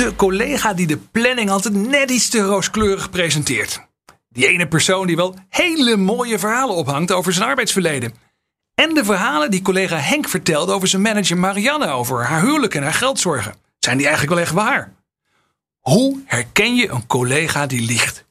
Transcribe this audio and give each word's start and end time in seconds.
De 0.00 0.16
collega 0.16 0.74
die 0.74 0.86
de 0.86 0.96
planning 0.96 1.50
altijd 1.50 1.74
net 1.74 2.10
iets 2.10 2.28
te 2.28 2.40
rooskleurig 2.40 3.10
presenteert. 3.10 3.88
Die 4.28 4.46
ene 4.46 4.68
persoon 4.68 5.06
die 5.06 5.16
wel 5.16 5.34
hele 5.48 5.96
mooie 5.96 6.38
verhalen 6.38 6.74
ophangt 6.74 7.12
over 7.12 7.32
zijn 7.32 7.48
arbeidsverleden. 7.48 8.14
En 8.74 8.94
de 8.94 9.04
verhalen 9.04 9.50
die 9.50 9.62
collega 9.62 9.96
Henk 9.96 10.28
vertelde 10.28 10.72
over 10.72 10.88
zijn 10.88 11.02
manager 11.02 11.38
Marianne 11.38 11.88
over 11.88 12.24
haar 12.24 12.40
huwelijk 12.40 12.74
en 12.74 12.82
haar 12.82 12.94
geldzorgen. 12.94 13.54
Zijn 13.78 13.96
die 13.96 14.06
eigenlijk 14.06 14.34
wel 14.34 14.44
echt 14.44 14.54
waar? 14.54 14.92
Hoe 15.80 16.20
herken 16.24 16.74
je 16.74 16.88
een 16.88 17.06
collega 17.06 17.66
die 17.66 17.82
liegt? 17.82 18.24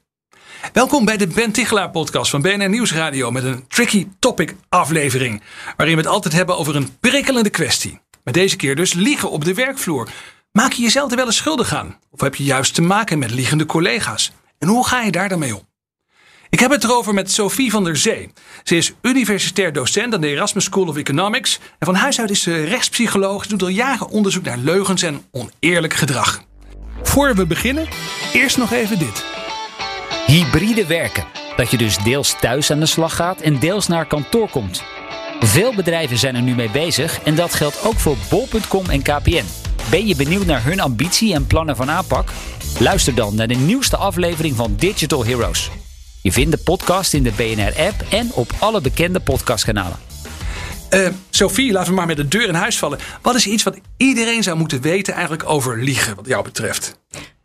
Welkom 0.73 1.05
bij 1.05 1.17
de 1.17 1.27
Ben 1.27 1.51
Tichelaar 1.51 1.89
podcast 1.89 2.31
van 2.31 2.41
BNR 2.41 2.69
Nieuwsradio 2.69 3.31
met 3.31 3.43
een 3.43 3.67
tricky 3.67 4.07
topic 4.19 4.55
aflevering. 4.69 5.41
Waarin 5.77 5.95
we 5.95 6.01
het 6.01 6.11
altijd 6.11 6.33
hebben 6.33 6.57
over 6.57 6.75
een 6.75 6.97
prikkelende 6.99 7.49
kwestie. 7.49 7.99
Met 8.23 8.33
deze 8.33 8.55
keer 8.55 8.75
dus 8.75 8.93
liegen 8.93 9.31
op 9.31 9.45
de 9.45 9.53
werkvloer. 9.53 10.09
Maak 10.51 10.71
je 10.71 10.81
jezelf 10.81 11.11
er 11.11 11.17
wel 11.17 11.25
eens 11.25 11.35
schuldig 11.35 11.73
aan? 11.73 11.97
Of 12.11 12.21
heb 12.21 12.35
je 12.35 12.43
juist 12.43 12.73
te 12.73 12.81
maken 12.81 13.19
met 13.19 13.31
liegende 13.31 13.65
collega's? 13.65 14.31
En 14.57 14.67
hoe 14.67 14.87
ga 14.87 15.01
je 15.01 15.11
daar 15.11 15.29
dan 15.29 15.39
mee 15.39 15.55
om? 15.55 15.67
Ik 16.49 16.59
heb 16.59 16.71
het 16.71 16.83
erover 16.83 17.13
met 17.13 17.31
Sophie 17.31 17.71
van 17.71 17.83
der 17.83 17.97
Zee. 17.97 18.31
Ze 18.63 18.75
is 18.75 18.93
universitair 19.01 19.73
docent 19.73 20.13
aan 20.13 20.21
de 20.21 20.27
Erasmus 20.27 20.63
School 20.63 20.87
of 20.87 20.97
Economics. 20.97 21.59
En 21.79 21.85
van 21.85 21.95
huis 21.95 22.19
uit 22.19 22.29
is 22.29 22.41
ze 22.41 22.63
rechtspsycholoog. 22.63 23.43
Ze 23.43 23.49
doet 23.49 23.61
al 23.61 23.67
jaren 23.67 24.09
onderzoek 24.09 24.43
naar 24.43 24.57
leugens 24.57 25.01
en 25.01 25.21
oneerlijk 25.31 25.93
gedrag. 25.93 26.41
Voor 27.03 27.35
we 27.35 27.45
beginnen, 27.45 27.87
eerst 28.33 28.57
nog 28.57 28.71
even 28.71 28.99
dit. 28.99 29.23
Hybride 30.25 30.85
werken. 30.85 31.25
Dat 31.55 31.71
je 31.71 31.77
dus 31.77 31.97
deels 31.97 32.35
thuis 32.39 32.71
aan 32.71 32.79
de 32.79 32.85
slag 32.85 33.15
gaat 33.15 33.41
en 33.41 33.59
deels 33.59 33.87
naar 33.87 34.05
kantoor 34.05 34.49
komt. 34.49 34.83
Veel 35.39 35.75
bedrijven 35.75 36.17
zijn 36.17 36.35
er 36.35 36.41
nu 36.41 36.55
mee 36.55 36.69
bezig 36.69 37.23
en 37.23 37.35
dat 37.35 37.53
geldt 37.53 37.83
ook 37.83 37.99
voor 37.99 38.17
bol.com 38.29 38.89
en 38.89 39.01
KPN. 39.01 39.58
Ben 39.89 40.07
je 40.07 40.15
benieuwd 40.15 40.45
naar 40.45 40.63
hun 40.63 40.79
ambitie 40.79 41.33
en 41.33 41.47
plannen 41.47 41.75
van 41.75 41.89
aanpak? 41.89 42.31
Luister 42.79 43.15
dan 43.15 43.35
naar 43.35 43.47
de 43.47 43.55
nieuwste 43.55 43.97
aflevering 43.97 44.55
van 44.55 44.75
Digital 44.75 45.25
Heroes. 45.25 45.69
Je 46.21 46.31
vindt 46.31 46.51
de 46.51 46.57
podcast 46.57 47.13
in 47.13 47.23
de 47.23 47.31
BNR-app 47.31 48.01
en 48.11 48.33
op 48.33 48.51
alle 48.59 48.81
bekende 48.81 49.19
podcastkanalen. 49.19 49.97
Uh, 50.93 51.07
Sophie, 51.29 51.71
laten 51.71 51.89
we 51.89 51.95
maar 51.95 52.05
met 52.05 52.17
de 52.17 52.27
deur 52.27 52.47
in 52.47 52.53
huis 52.53 52.77
vallen. 52.77 52.99
Wat 53.21 53.35
is 53.35 53.47
iets 53.47 53.63
wat 53.63 53.79
iedereen 53.97 54.43
zou 54.43 54.57
moeten 54.57 54.81
weten 54.81 55.13
eigenlijk 55.13 55.49
over 55.49 55.83
liegen, 55.83 56.15
wat 56.15 56.27
jou 56.27 56.43
betreft? 56.43 56.99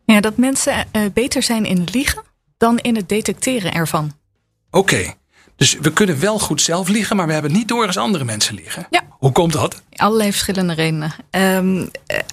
Ja, 0.04 0.20
dat 0.20 0.36
mensen 0.36 0.86
uh, 0.92 1.02
beter 1.14 1.42
zijn 1.42 1.64
in 1.64 1.88
liegen 1.92 2.22
dan 2.56 2.78
in 2.78 2.96
het 2.96 3.08
detecteren 3.08 3.72
ervan. 3.72 4.12
Oké, 4.70 5.14
dus 5.56 5.76
we 5.80 5.92
kunnen 5.92 6.20
wel 6.20 6.38
goed 6.38 6.60
zelf 6.60 6.88
liegen, 6.88 7.16
maar 7.16 7.26
we 7.26 7.32
hebben 7.32 7.52
niet 7.52 7.68
door 7.68 7.86
als 7.86 7.96
andere 7.96 8.24
mensen 8.24 8.54
liegen. 8.54 8.86
Ja. 8.90 9.02
Hoe 9.18 9.32
komt 9.32 9.52
dat? 9.52 9.82
Allerlei 9.96 10.30
verschillende 10.30 10.74
redenen. 10.74 11.12
Um, 11.30 11.90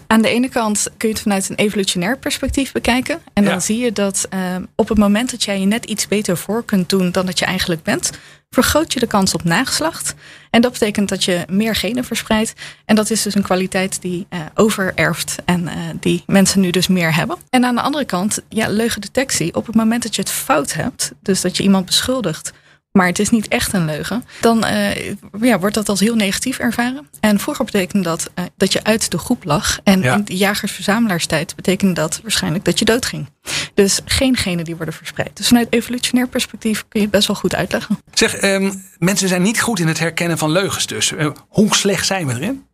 aan 0.08 0.22
de 0.22 0.30
ene 0.30 0.50
kant 0.50 0.88
kun 0.98 1.08
je 1.08 1.14
het 1.14 1.24
vanuit 1.24 1.50
een 1.50 1.56
evolutionair 1.56 2.18
perspectief 2.18 2.72
bekijken. 2.72 3.22
En 3.34 3.44
dan 3.44 3.54
Ja. 3.54 3.60
zie 3.60 3.78
je 3.78 3.92
dat 3.92 4.28
um, 4.56 4.68
op 4.76 4.90
het 4.90 4.98
moment 4.98 5.32
dat 5.32 5.44
jij 5.44 5.60
je 5.60 5.66
net 5.66 5.86
iets 5.86 6.08
beter 6.08 6.38
voor 6.38 6.66
kunt 6.66 6.90
doen 6.90 7.12
dan 7.12 7.26
dat 7.26 7.40
je 7.40 7.46
eigenlijk 7.46 7.84
bent, 7.84 8.12
vergroot 8.50 8.94
je 8.94 9.00
de 9.00 9.08
kans 9.08 9.34
op 9.34 9.44
nageslacht. 9.44 10.14
En 10.50 10.62
dat 10.62 10.72
betekent 10.72 11.10
dat 11.10 11.24
je 11.24 11.46
meer 11.50 11.76
genen 11.76 12.04
verspreidt. 12.04 12.54
En 12.86 12.96
dat 12.96 13.10
is 13.10 13.22
dus 13.22 13.36
een 13.36 13.42
kwaliteit 13.42 14.02
die 14.02 14.28
uh, 14.30 14.40
overerft 14.56 15.36
en 15.46 15.62
uh, 15.62 15.72
die 16.00 16.24
mensen 16.26 16.60
nu 16.60 16.70
dus 16.70 16.88
meer 16.88 17.16
hebben. 17.16 17.38
En 17.50 17.66
aan 17.66 17.76
de 17.76 17.82
andere 17.82 18.06
kant, 18.06 18.40
ja, 18.50 18.68
leugendetectie. 18.70 19.56
Op 19.56 19.66
het 19.66 19.76
moment 19.76 20.04
dat 20.04 20.16
je 20.16 20.22
het 20.22 20.32
fout 20.32 20.74
hebt, 20.74 21.12
dus 21.22 21.42
dat 21.42 21.58
je 21.58 21.64
iemand 21.64 21.86
beschuldigt 21.86 22.52
maar 22.92 23.08
het 23.08 23.20
is 23.20 23.30
niet 23.30 23.48
echt 23.48 23.74
een 23.74 23.86
leugen, 23.86 24.24
dan 24.42 24.66
uh, 24.66 25.10
ja, 25.42 25.60
wordt 25.60 25.76
dat 25.76 25.90
als 25.90 26.00
heel 26.00 26.16
negatief 26.16 26.58
ervaren. 26.58 27.08
En 27.20 27.40
vroeger 27.40 27.66
betekende 27.66 28.04
dat 28.04 28.30
uh, 28.40 28.46
dat 28.58 28.74
je 28.74 28.84
uit 28.84 29.12
de 29.12 29.18
groep 29.18 29.44
lag. 29.44 29.80
En 29.84 30.02
Ja. 30.02 30.16
in 30.16 30.26
de 30.26 30.38
jagers-verzamelaarstijd 30.38 31.56
betekende 31.56 31.94
dat 31.94 32.20
waarschijnlijk 32.22 32.66
dat 32.66 32.80
je 32.80 32.86
doodging. 32.86 33.30
Dus 33.74 34.00
geen 34.06 34.38
genen 34.38 34.66
die 34.66 34.76
worden 34.76 34.94
verspreid. 34.94 35.38
Dus 35.38 35.48
vanuit 35.48 35.68
evolutionair 35.70 36.28
perspectief 36.28 36.80
kun 36.80 37.00
je 37.00 37.02
het 37.06 37.12
best 37.12 37.28
wel 37.28 37.36
goed 37.36 37.56
uitleggen. 37.56 37.98
Zeg, 38.14 38.42
um, 38.44 38.84
mensen 38.98 39.28
zijn 39.28 39.42
niet 39.42 39.62
goed 39.62 39.80
in 39.80 39.88
het 39.88 40.00
herkennen 40.00 40.38
van 40.38 40.52
leugens 40.52 40.86
dus. 40.88 41.12
Uh, 41.12 41.32
hoe 41.48 41.76
slecht 41.76 42.06
zijn 42.06 42.28
we 42.28 42.34
erin? 42.34 42.66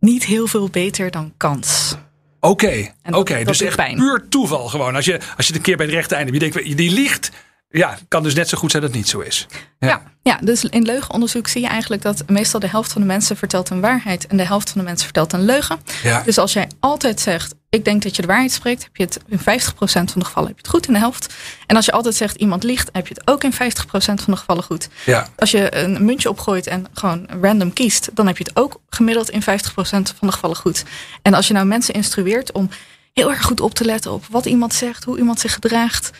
Niet 0.00 0.24
heel 0.24 0.46
veel 0.46 0.68
beter 0.68 1.10
dan 1.10 1.32
kans. 1.36 1.96
Oké, 2.40 2.92
oké. 3.10 3.44
dus 3.44 3.60
echt 3.60 3.76
pijn. 3.76 3.96
puur 3.96 4.26
toeval 4.28 4.68
gewoon. 4.68 4.94
Als 4.94 5.04
je, 5.04 5.12
als 5.36 5.46
je 5.46 5.52
het 5.52 5.54
een 5.56 5.60
keer 5.62 5.76
bij 5.76 5.86
het 5.86 5.94
rechte 5.94 6.14
einde 6.14 6.32
hebt, 6.32 6.44
je 6.44 6.50
denkt, 6.60 6.76
die 6.76 6.90
liegt. 6.90 7.30
Ja, 7.72 7.98
kan 8.08 8.22
dus 8.22 8.34
net 8.34 8.48
zo 8.48 8.58
goed 8.58 8.70
zijn 8.70 8.82
dat 8.82 8.90
het 8.92 9.00
niet 9.00 9.10
zo 9.10 9.20
is. 9.20 9.46
Ja. 9.78 9.88
Ja. 9.88 10.02
Ja, 10.22 10.38
dus 10.42 10.64
in 10.64 10.82
leugenonderzoek 10.82 11.48
zie 11.48 11.60
je 11.60 11.66
eigenlijk 11.66 12.02
dat 12.02 12.22
meestal 12.26 12.60
de 12.60 12.68
helft 12.68 12.92
van 12.92 13.00
de 13.00 13.06
mensen 13.06 13.36
vertelt 13.36 13.70
een 13.70 13.80
waarheid 13.80 14.26
en 14.26 14.36
de 14.36 14.46
helft 14.46 14.70
van 14.70 14.80
de 14.80 14.86
mensen 14.86 15.04
vertelt 15.04 15.32
een 15.32 15.44
leugen. 15.44 15.80
Ja. 16.02 16.22
Dus 16.22 16.38
als 16.38 16.52
jij 16.52 16.68
altijd 16.80 17.20
zegt, 17.20 17.54
ik 17.68 17.84
denk 17.84 18.02
dat 18.02 18.16
je 18.16 18.22
de 18.22 18.28
waarheid 18.28 18.52
spreekt, 18.52 18.82
heb 18.82 18.96
je 18.96 19.02
het 19.04 19.18
in 19.26 19.38
50% 19.38 19.42
van 19.82 20.04
de 20.14 20.24
gevallen 20.24 20.48
heb 20.48 20.56
je 20.56 20.62
het 20.62 20.70
goed 20.70 20.86
in 20.86 20.92
de 20.92 20.98
helft. 20.98 21.34
En 21.66 21.76
als 21.76 21.84
je 21.84 21.92
altijd 21.92 22.14
zegt 22.14 22.36
iemand 22.36 22.62
liegt, 22.62 22.88
heb 22.92 23.06
je 23.06 23.14
het 23.14 23.28
ook 23.28 23.44
in 23.44 23.52
50% 23.52 23.56
van 23.56 24.14
de 24.24 24.36
gevallen 24.36 24.64
goed. 24.64 24.88
ja. 25.04 25.28
Als 25.36 25.50
je 25.50 25.76
een 25.76 26.04
muntje 26.04 26.28
opgooit 26.28 26.66
en 26.66 26.86
gewoon 26.94 27.28
random 27.40 27.72
kiest, 27.72 28.10
dan 28.14 28.26
heb 28.26 28.38
je 28.38 28.44
het 28.44 28.56
ook 28.56 28.80
gemiddeld 28.88 29.30
in 29.30 29.42
50% 29.42 29.44
van 29.74 30.02
de 30.20 30.32
gevallen 30.32 30.56
goed. 30.56 30.84
En 31.22 31.34
als 31.34 31.46
je 31.46 31.54
nou 31.54 31.66
mensen 31.66 31.94
instrueert 31.94 32.52
om 32.52 32.70
heel 33.12 33.30
erg 33.30 33.42
goed 33.42 33.60
op 33.60 33.74
te 33.74 33.84
letten 33.84 34.12
op 34.12 34.24
wat 34.30 34.46
iemand 34.46 34.74
zegt, 34.74 35.04
hoe 35.04 35.18
iemand 35.18 35.40
zich 35.40 35.52
gedraagt. 35.54 36.10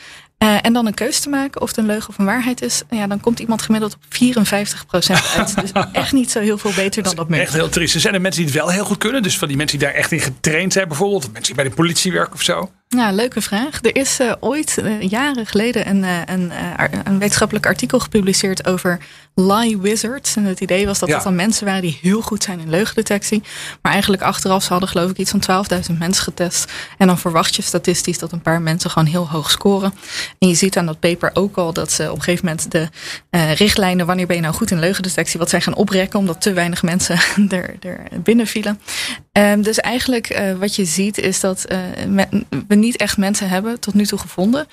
Uh, 0.45 0.57
en 0.63 0.73
dan 0.73 0.87
een 0.87 0.95
keuze 0.95 1.21
te 1.21 1.29
maken 1.29 1.61
of 1.61 1.69
het 1.69 1.77
een 1.77 1.87
leugen 1.87 2.09
of 2.09 2.19
een 2.19 2.25
waarheid 2.25 2.63
is. 2.63 2.83
Ja, 2.91 3.07
dan 3.07 3.21
komt 3.21 3.39
iemand 3.39 3.63
gemiddeld 3.63 3.95
op 3.95 4.03
54% 4.05 4.09
uit. 5.37 5.55
dus 5.61 5.73
echt 5.93 6.13
niet 6.13 6.31
zo 6.31 6.41
heel 6.41 6.59
veel 6.59 6.73
beter 6.75 7.03
dan 7.03 7.15
dat 7.15 7.29
Echt 7.29 7.39
muntje. 7.39 7.57
heel 7.57 7.69
triest. 7.69 7.95
Er 7.95 8.01
zijn 8.01 8.15
er 8.15 8.21
mensen 8.21 8.43
die 8.43 8.51
het 8.53 8.61
wel 8.61 8.71
heel 8.71 8.85
goed 8.85 8.99
kunnen. 8.99 9.23
Dus 9.23 9.39
van 9.39 9.49
die 9.49 9.57
mensen 9.57 9.79
die 9.79 9.87
daar 9.89 9.97
echt 9.97 10.13
in 10.13 10.21
getraind 10.21 10.73
zijn 10.73 10.89
bijvoorbeeld. 10.89 11.25
Of 11.25 11.33
mensen 11.33 11.55
die 11.55 11.63
bij 11.63 11.71
de 11.71 11.77
politie 11.77 12.13
werken 12.13 12.35
of 12.35 12.43
zo. 12.43 12.71
Ja, 12.97 13.13
leuke 13.13 13.41
vraag. 13.41 13.79
Er 13.83 13.97
is 13.97 14.21
uh, 14.21 14.33
ooit 14.41 14.79
uh, 14.83 15.01
jaren 15.01 15.47
geleden 15.47 15.89
een, 15.89 16.03
uh, 16.03 16.19
een, 16.25 16.53
een, 17.05 17.19
wetenschappelijk 17.19 17.67
artikel 17.67 17.99
gepubliceerd 17.99 18.67
over 18.67 18.99
lie 19.35 19.79
wizards. 19.79 20.37
En 20.37 20.45
het 20.45 20.61
idee 20.61 20.87
was 20.87 20.99
dat 20.99 21.09
Ja. 21.09 21.15
dat 21.15 21.25
dan 21.25 21.35
mensen 21.35 21.67
waren 21.67 21.83
die 21.83 21.99
heel 22.03 22.21
goed 22.21 22.43
zijn 22.43 22.61
in 22.61 22.71
leugendetectie. 22.71 23.43
Maar 23.83 23.93
eigenlijk 23.93 24.23
achteraf, 24.23 24.63
ze 24.63 24.69
hadden 24.71 24.89
geloof 24.89 25.11
ik 25.11 25.19
iets 25.19 25.31
van 25.31 25.65
12.000 25.91 25.99
mensen 25.99 26.23
getest. 26.23 26.73
En 26.99 27.07
dan 27.07 27.19
verwacht 27.19 27.57
je 27.57 27.63
statistisch 27.63 28.19
dat 28.19 28.33
een 28.33 28.43
paar 28.43 28.63
mensen 28.63 28.91
gewoon 28.91 29.09
heel 29.09 29.29
hoog 29.29 29.51
scoren. 29.51 29.95
En 30.39 30.49
je 30.49 30.55
ziet 30.55 30.77
aan 30.77 30.87
dat 30.87 31.01
paper 31.01 31.31
ook 31.35 31.57
al 31.57 31.73
dat 31.73 31.93
ze 31.93 32.11
op 32.11 32.17
een 32.17 32.23
gegeven 32.23 32.45
moment 32.47 32.71
de 32.71 32.89
richtlijnen, 33.55 34.07
wanneer 34.07 34.27
ben 34.27 34.37
je 34.37 34.43
nou 34.43 34.55
goed 34.55 34.71
in 34.71 34.79
leugendetectie, 34.79 35.39
wat 35.39 35.51
zij 35.51 35.61
gaan 35.61 35.75
oprekken, 35.75 36.19
omdat 36.19 36.41
te 36.41 36.53
weinig 36.53 36.83
mensen 36.83 37.19
er, 37.49 37.75
er 37.81 38.07
binnen 38.23 38.47
vielen. 38.47 38.81
Um, 39.33 39.63
dus 39.63 39.79
eigenlijk 39.79 40.55
wat 40.59 40.77
je 40.77 40.85
ziet 40.85 41.19
is 41.19 41.41
dat 41.41 41.67
we 42.69 42.79
niet 42.81 42.97
echt 42.97 43.17
mensen 43.17 43.49
hebben 43.49 43.81
tot 43.81 43.95
nu 43.95 44.07
toe 44.07 44.19
gevonden 44.19 44.67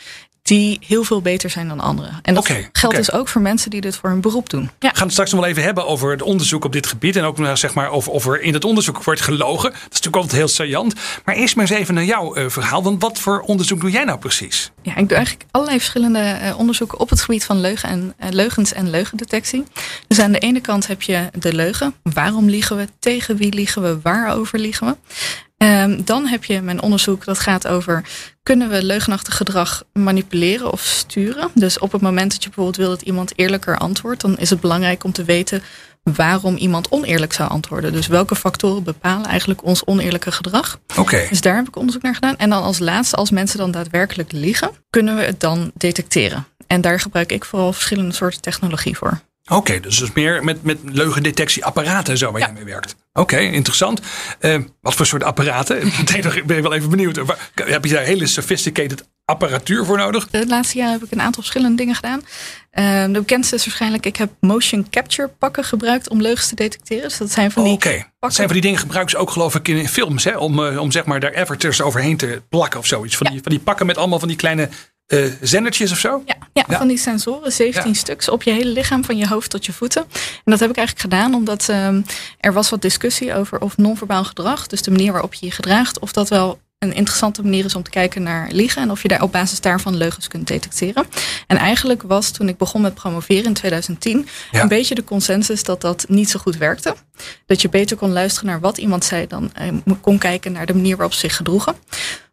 die 0.47 0.79
heel 0.85 1.03
veel 1.03 1.21
beter 1.21 1.49
zijn 1.49 1.67
dan 1.67 1.79
anderen. 1.79 2.19
En 2.21 2.33
dat 2.33 2.51
geldt 2.71 2.95
dus 2.95 3.11
ook 3.11 3.27
voor 3.27 3.41
mensen 3.41 3.69
die 3.69 3.81
dit 3.81 3.95
voor 3.95 4.09
hun 4.09 4.21
beroep 4.21 4.49
doen. 4.49 4.69
Ja. 4.79 4.89
We 4.89 4.95
gaan 4.95 5.03
het 5.03 5.11
straks 5.11 5.31
nog 5.31 5.39
wel 5.39 5.49
even 5.49 5.63
hebben 5.63 5.87
over 5.87 6.11
het 6.11 6.21
onderzoek 6.21 6.65
op 6.65 6.71
dit 6.71 6.87
gebied. 6.87 7.15
En 7.15 7.23
ook 7.23 7.37
nou, 7.37 7.57
zeg 7.57 7.73
maar, 7.73 7.91
of, 7.91 8.07
of 8.07 8.25
er 8.25 8.41
in 8.41 8.53
het 8.53 8.65
onderzoek 8.65 9.03
wordt 9.03 9.21
gelogen. 9.21 9.69
Dat 9.69 9.79
is 9.79 9.87
natuurlijk 9.87 10.15
altijd 10.15 10.35
heel 10.35 10.47
saillant. 10.47 10.93
Maar 11.25 11.35
eerst 11.35 11.55
maar 11.55 11.69
eens 11.69 11.79
even 11.79 11.93
naar 11.93 12.03
jouw 12.03 12.37
uh, 12.37 12.49
verhaal. 12.49 12.83
Want 12.83 13.01
wat 13.01 13.19
voor 13.19 13.39
onderzoek 13.39 13.81
doe 13.81 13.91
jij 13.91 14.03
nou 14.03 14.19
precies? 14.19 14.71
Ja, 14.81 14.95
ik 14.95 15.07
doe 15.07 15.17
eigenlijk 15.17 15.45
allerlei 15.51 15.79
verschillende 15.79 16.39
uh, 16.41 16.59
onderzoeken 16.59 16.99
op 16.99 17.09
het 17.09 17.21
gebied 17.21 17.45
van 17.45 17.59
leugen 17.59 17.89
en, 17.89 18.13
uh, 18.23 18.29
leugens 18.29 18.73
en 18.73 18.89
leugendetectie. 18.89 19.63
Dus 20.07 20.19
aan 20.19 20.31
de 20.31 20.39
ene 20.39 20.61
kant 20.61 20.87
heb 20.87 21.01
je 21.01 21.29
de 21.39 21.53
leugen. 21.53 21.95
Waarom 22.03 22.49
liegen 22.49 22.77
we? 22.77 22.87
Tegen 22.99 23.37
wie 23.37 23.53
liegen 23.53 23.81
we? 23.81 23.99
Waarover 24.01 24.59
liegen 24.59 24.87
we? 24.87 24.95
Um, 25.57 26.05
dan 26.05 26.27
heb 26.27 26.43
je 26.43 26.61
mijn 26.61 26.81
onderzoek 26.81 27.25
dat 27.25 27.39
gaat 27.39 27.67
over 27.67 28.03
kunnen 28.43 28.69
we 28.69 28.83
leugenachtig 28.83 29.37
gedrag 29.37 29.83
manipuleren 29.93 30.71
of 30.71 30.81
sturen. 30.81 31.49
Dus 31.53 31.79
op 31.79 31.91
het 31.91 32.01
moment 32.01 32.31
dat 32.31 32.43
je 32.43 32.49
bijvoorbeeld 32.49 32.77
wil 32.77 32.89
dat 32.89 33.01
iemand 33.01 33.33
eerlijker 33.35 33.77
antwoordt, 33.77 34.21
dan 34.21 34.37
is 34.37 34.49
het 34.49 34.59
belangrijk 34.59 35.03
om 35.03 35.11
te 35.11 35.23
weten 35.23 35.61
waarom 36.03 36.55
iemand 36.55 36.91
oneerlijk 36.91 37.33
zou 37.33 37.49
antwoorden. 37.49 37.91
Dus 37.91 38.07
welke 38.07 38.35
factoren 38.35 38.83
bepalen 38.83 39.25
eigenlijk 39.25 39.63
ons 39.63 39.85
oneerlijke 39.85 40.31
gedrag. 40.31 40.79
Oké. 40.87 40.99
Okay. 40.99 41.27
Dus 41.29 41.41
daar 41.41 41.55
heb 41.55 41.67
ik 41.67 41.75
onderzoek 41.75 42.01
naar 42.01 42.13
gedaan. 42.13 42.37
En 42.37 42.49
dan 42.49 42.63
als 42.63 42.79
laatste, 42.79 43.15
als 43.15 43.31
mensen 43.31 43.57
dan 43.57 43.71
daadwerkelijk 43.71 44.31
liegen, 44.31 44.71
kunnen 44.89 45.15
we 45.15 45.21
het 45.21 45.39
dan 45.39 45.71
detecteren. 45.75 46.47
En 46.67 46.81
daar 46.81 46.99
gebruik 46.99 47.31
ik 47.31 47.45
vooral 47.45 47.73
verschillende 47.73 48.13
soorten 48.13 48.41
technologie 48.41 48.97
voor. 48.97 49.19
Oké, 49.47 49.79
dus 49.79 49.97
dus 49.99 50.11
meer 50.11 50.43
met, 50.43 50.63
met 50.63 50.77
leugendetectieapparaten 50.83 52.11
en 52.13 52.17
zo 52.17 52.31
waar 52.31 52.41
Ja. 52.41 52.47
je 52.47 52.53
mee 52.53 52.63
werkt. 52.63 52.95
Oké, 53.13 53.37
interessant. 53.39 54.01
Eh, 54.39 54.57
wat 54.81 54.93
voor 54.93 55.05
soort 55.05 55.23
apparaten? 55.23 55.85
Nog- 56.23 56.43
ben 56.45 56.57
ik 56.57 56.63
wel 56.63 56.73
even 56.73 56.89
benieuwd. 56.89 57.17
Waar- 57.17 57.49
Heb 57.55 57.85
je 57.85 57.93
daar 57.93 58.03
hele 58.03 58.27
sophisticated 58.27 59.07
apparatuur 59.25 59.85
voor 59.85 59.97
nodig? 59.97 60.27
De 60.27 60.47
laatste 60.47 60.77
jaren 60.77 60.93
heb 60.93 61.03
ik 61.03 61.11
een 61.11 61.21
aantal 61.21 61.41
verschillende 61.41 61.77
dingen 61.77 61.95
gedaan. 61.95 62.21
Ehm, 62.71 63.11
de 63.11 63.19
bekendste 63.19 63.55
is 63.55 63.65
waarschijnlijk, 63.65 64.05
ik 64.05 64.15
heb 64.15 64.31
motion 64.39 64.87
capture 64.89 65.27
pakken 65.27 65.63
gebruikt 65.63 66.09
om 66.09 66.21
leugens 66.21 66.47
te 66.47 66.55
detecteren. 66.55 67.03
Dus 67.03 67.17
dat 67.17 67.31
zijn 67.31 67.51
van 67.51 67.63
die 67.63 67.73
Oké, 67.73 68.03
dat 68.19 68.33
zijn 68.33 68.45
van 68.47 68.55
die 68.55 68.65
dingen 68.65 68.79
gebruiken 68.79 69.11
ze 69.11 69.17
ook 69.17 69.29
geloof 69.31 69.55
ik 69.55 69.67
in 69.67 69.87
films. 69.87 70.23
Hè? 70.23 70.37
Om, 70.37 70.65
eh, 70.65 70.79
om 70.79 70.91
zeg 70.91 71.05
maar 71.05 71.19
daar 71.19 71.35
avatars 71.37 71.81
overheen 71.81 72.17
te 72.17 72.41
plakken 72.49 72.79
of 72.79 72.85
zoiets. 72.85 73.17
Van, 73.17 73.25
Ja. 73.27 73.33
die, 73.33 73.41
van 73.43 73.51
die 73.51 73.61
pakken 73.61 73.85
met 73.85 73.97
allemaal 73.97 74.19
van 74.19 74.27
die 74.27 74.37
kleine 74.37 74.69
eh 75.07 75.31
zendertjes 75.41 75.91
of 75.91 75.97
zo? 75.97 76.21
Ja, 76.25 76.35
ja, 76.53 76.63
Ja. 76.67 76.77
van 76.77 76.87
die 76.87 76.97
sensoren, 76.97 77.51
17 77.51 77.91
Ja. 77.91 77.97
stuks 77.97 78.29
op 78.29 78.43
je 78.43 78.51
hele 78.51 78.69
lichaam, 78.71 79.03
van 79.05 79.17
je 79.17 79.27
hoofd 79.27 79.49
tot 79.49 79.65
je 79.65 79.73
voeten. 79.73 80.01
En 80.13 80.51
dat 80.51 80.59
heb 80.59 80.69
ik 80.69 80.77
eigenlijk 80.77 81.13
gedaan 81.13 81.33
omdat 81.33 81.69
ehm, 81.69 82.01
er 82.39 82.53
was 82.53 82.69
wat 82.69 82.81
discussie 82.81 83.33
over 83.33 83.59
of 83.61 83.77
non-verbaal 83.77 84.23
gedrag, 84.23 84.67
dus 84.67 84.81
de 84.81 84.91
manier 84.91 85.11
waarop 85.11 85.33
je 85.33 85.45
je 85.45 85.51
gedraagt, 85.51 85.99
of 85.99 86.11
dat 86.11 86.29
wel 86.29 86.59
een 86.79 86.93
interessante 86.93 87.41
manier 87.43 87.65
is 87.65 87.75
om 87.75 87.83
te 87.83 87.89
kijken 87.89 88.23
naar 88.23 88.47
liegen 88.51 88.81
en 88.81 88.91
of 88.91 89.01
je 89.01 89.07
daar 89.07 89.21
op 89.21 89.31
basis 89.31 89.61
daarvan 89.61 89.95
leugens 89.97 90.27
kunt 90.27 90.47
detecteren. 90.47 91.05
En 91.47 91.57
eigenlijk 91.57 92.01
was 92.03 92.31
toen 92.31 92.47
ik 92.49 92.57
begon 92.57 92.81
met 92.81 92.93
promoveren 92.93 93.43
in 93.45 93.53
2010 93.53 94.27
Ja. 94.51 94.61
een 94.61 94.67
beetje 94.67 94.95
de 94.95 95.03
consensus 95.03 95.63
dat 95.63 95.81
dat 95.81 96.05
niet 96.07 96.29
zo 96.29 96.39
goed 96.39 96.57
werkte. 96.57 96.95
Dat 97.45 97.61
je 97.61 97.69
beter 97.69 97.97
kon 97.97 98.11
luisteren 98.11 98.49
naar 98.49 98.59
wat 98.59 98.77
iemand 98.77 99.05
zei 99.05 99.27
dan 99.27 99.51
eh, 99.53 99.67
kon 100.01 100.17
kijken 100.17 100.51
naar 100.51 100.65
de 100.65 100.73
manier 100.73 100.95
waarop 100.95 101.13
ze 101.13 101.19
zich 101.19 101.35
gedroegen. 101.35 101.75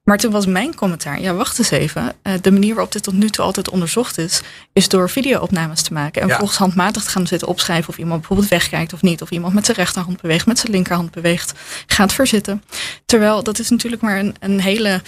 Maar 0.05 0.19
toen 0.19 0.33
was 0.33 0.47
mijn 0.47 0.75
commentaar, 0.75 1.21
ja 1.21 1.35
wacht 1.35 1.59
eens 1.59 1.71
even, 1.71 2.13
eh, 2.23 2.33
de 2.41 2.53
manier 2.53 2.75
waarop 2.75 2.93
dit 2.93 3.03
tot 3.03 3.15
nu 3.15 3.29
toe 3.31 3.45
altijd 3.45 3.71
onderzocht 3.71 4.19
is, 4.19 4.41
is 4.73 4.89
door 4.89 5.11
videoopnames 5.11 5.83
te 5.83 5.93
maken 5.93 6.23
en 6.23 6.29
Ja. 6.29 6.37
volgens 6.37 6.59
handmatig 6.59 7.05
te 7.05 7.11
gaan 7.11 7.27
zitten 7.27 7.49
opschrijven 7.49 7.89
of 7.89 7.99
iemand 7.99 8.19
bijvoorbeeld 8.19 8.49
wegkijkt 8.49 8.93
of 8.93 9.03
niet, 9.03 9.23
of 9.23 9.31
iemand 9.31 9.55
met 9.55 9.65
zijn 9.65 9.77
rechterhand 9.77 10.21
beweegt, 10.21 10.47
met 10.47 10.59
zijn 10.59 10.73
linkerhand 10.73 11.11
beweegt, 11.11 11.53
gaat 11.87 12.13
verzitten. 12.13 12.63
Terwijl 13.07 13.43
dat 13.43 13.59
is 13.59 13.71
natuurlijk 13.71 14.03
maar 14.03 14.19
een, 14.19 14.35
een 14.41 14.61
hele 14.61 15.03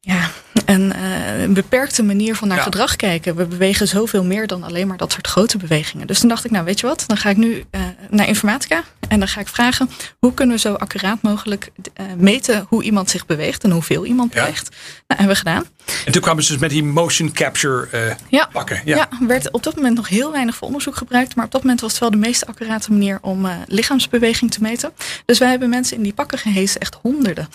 ja, 0.00 0.30
een, 0.64 0.92
eh, 0.92 1.42
een 1.42 1.54
beperkte 1.54 2.02
manier 2.02 2.34
van 2.36 2.48
naar 2.48 2.56
Ja. 2.56 2.62
gedrag 2.62 2.96
kijken. 2.96 3.36
We 3.36 3.44
bewegen 3.46 3.88
zoveel 3.88 4.24
meer 4.24 4.46
dan 4.46 4.62
alleen 4.62 4.86
maar 4.86 4.96
dat 4.96 5.12
soort 5.12 5.26
grote 5.26 5.58
bewegingen. 5.58 6.06
Dus 6.06 6.18
toen 6.20 6.28
dacht 6.28 6.44
ik, 6.44 6.50
nou 6.50 6.64
weet 6.64 6.80
je 6.80 6.86
wat, 6.86 7.04
dan 7.06 7.16
ga 7.16 7.30
ik 7.30 7.36
nu 7.36 7.64
eh, 7.70 7.80
naar 8.10 8.28
informatica 8.28 8.84
en 9.08 9.18
dan 9.18 9.28
ga 9.28 9.40
ik 9.40 9.48
vragen 9.48 9.90
hoe 10.18 10.34
kunnen 10.34 10.54
we 10.54 10.60
zo 10.60 10.74
accuraat 10.74 11.22
mogelijk 11.22 11.70
eh, 11.94 12.06
meten 12.16 12.66
hoe 12.68 12.82
iemand 12.82 13.10
zich 13.10 13.26
beweegt 13.26 13.64
en 13.64 13.70
hoeveel 13.70 14.04
iemand 14.06 14.34
Ja. 14.34 14.40
beweegt. 14.40 14.68
Nou, 14.68 15.20
hebben 15.20 15.28
we 15.28 15.34
gedaan. 15.34 15.64
En 16.04 16.12
toen 16.12 16.22
kwamen 16.22 16.42
ze 16.44 16.52
dus 16.52 16.60
met 16.60 16.70
die 16.70 16.84
motion 16.84 17.32
capture 17.32 17.86
eh, 17.90 18.14
Ja. 18.28 18.48
pakken. 18.52 18.80
Ja. 18.84 18.96
Ja. 18.96 19.08
werd 19.26 19.50
op 19.50 19.62
dat 19.62 19.74
moment 19.76 19.96
nog 19.96 20.08
heel 20.08 20.32
weinig 20.32 20.56
voor 20.56 20.66
onderzoek 20.66 20.96
gebruikt. 20.96 21.36
Maar 21.36 21.44
op 21.44 21.50
dat 21.50 21.62
moment 21.62 21.80
was 21.80 21.90
het 21.90 22.00
wel 22.00 22.10
de 22.10 22.16
meest 22.16 22.46
accurate 22.46 22.92
manier 22.92 23.18
om 23.22 23.46
eh, 23.46 23.52
lichaamsbeweging 23.66 24.50
te 24.50 24.62
meten. 24.62 24.92
Dus 25.24 25.38
wij 25.38 25.50
hebben 25.50 25.68
mensen 25.68 25.96
in 25.96 26.02
die 26.02 26.12
pakken 26.12 26.38
gehezen, 26.38 26.80
echt 26.80 26.96
honderden. 27.02 27.48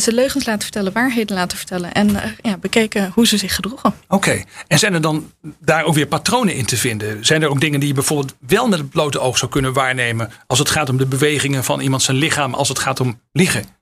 Ze 0.00 0.12
leugens 0.12 0.46
laten 0.46 0.62
vertellen, 0.62 0.92
waarheden 0.92 1.36
laten 1.36 1.58
vertellen. 1.58 1.92
En 1.92 2.10
ja, 2.42 2.56
bekeken 2.56 3.10
hoe 3.14 3.26
ze 3.26 3.36
zich 3.36 3.54
gedroegen. 3.54 3.94
Oké. 4.08 4.42
En 4.68 4.78
zijn 4.78 4.94
er 4.94 5.00
dan 5.00 5.32
daar 5.60 5.84
ook 5.84 5.94
weer 5.94 6.06
patronen 6.06 6.54
in 6.54 6.64
te 6.66 6.76
vinden? 6.76 7.24
Zijn 7.24 7.42
er 7.42 7.48
ook 7.48 7.60
dingen 7.60 7.78
die 7.80 7.88
je 7.88 7.94
bijvoorbeeld 7.94 8.34
wel 8.46 8.68
met 8.68 8.78
het 8.78 8.90
blote 8.90 9.18
oog 9.20 9.38
zou 9.38 9.50
kunnen 9.50 9.72
waarnemen 9.72 10.30
als 10.46 10.58
het 10.58 10.70
gaat 10.70 10.77
om 10.86 10.96
de 10.96 11.06
bewegingen 11.06 11.64
van 11.64 11.80
iemand 11.80 12.02
zijn 12.02 12.16
lichaam, 12.16 12.54
als 12.54 12.68
het 12.68 12.78
gaat 12.78 13.00
om 13.00 13.20
liegen? 13.32 13.77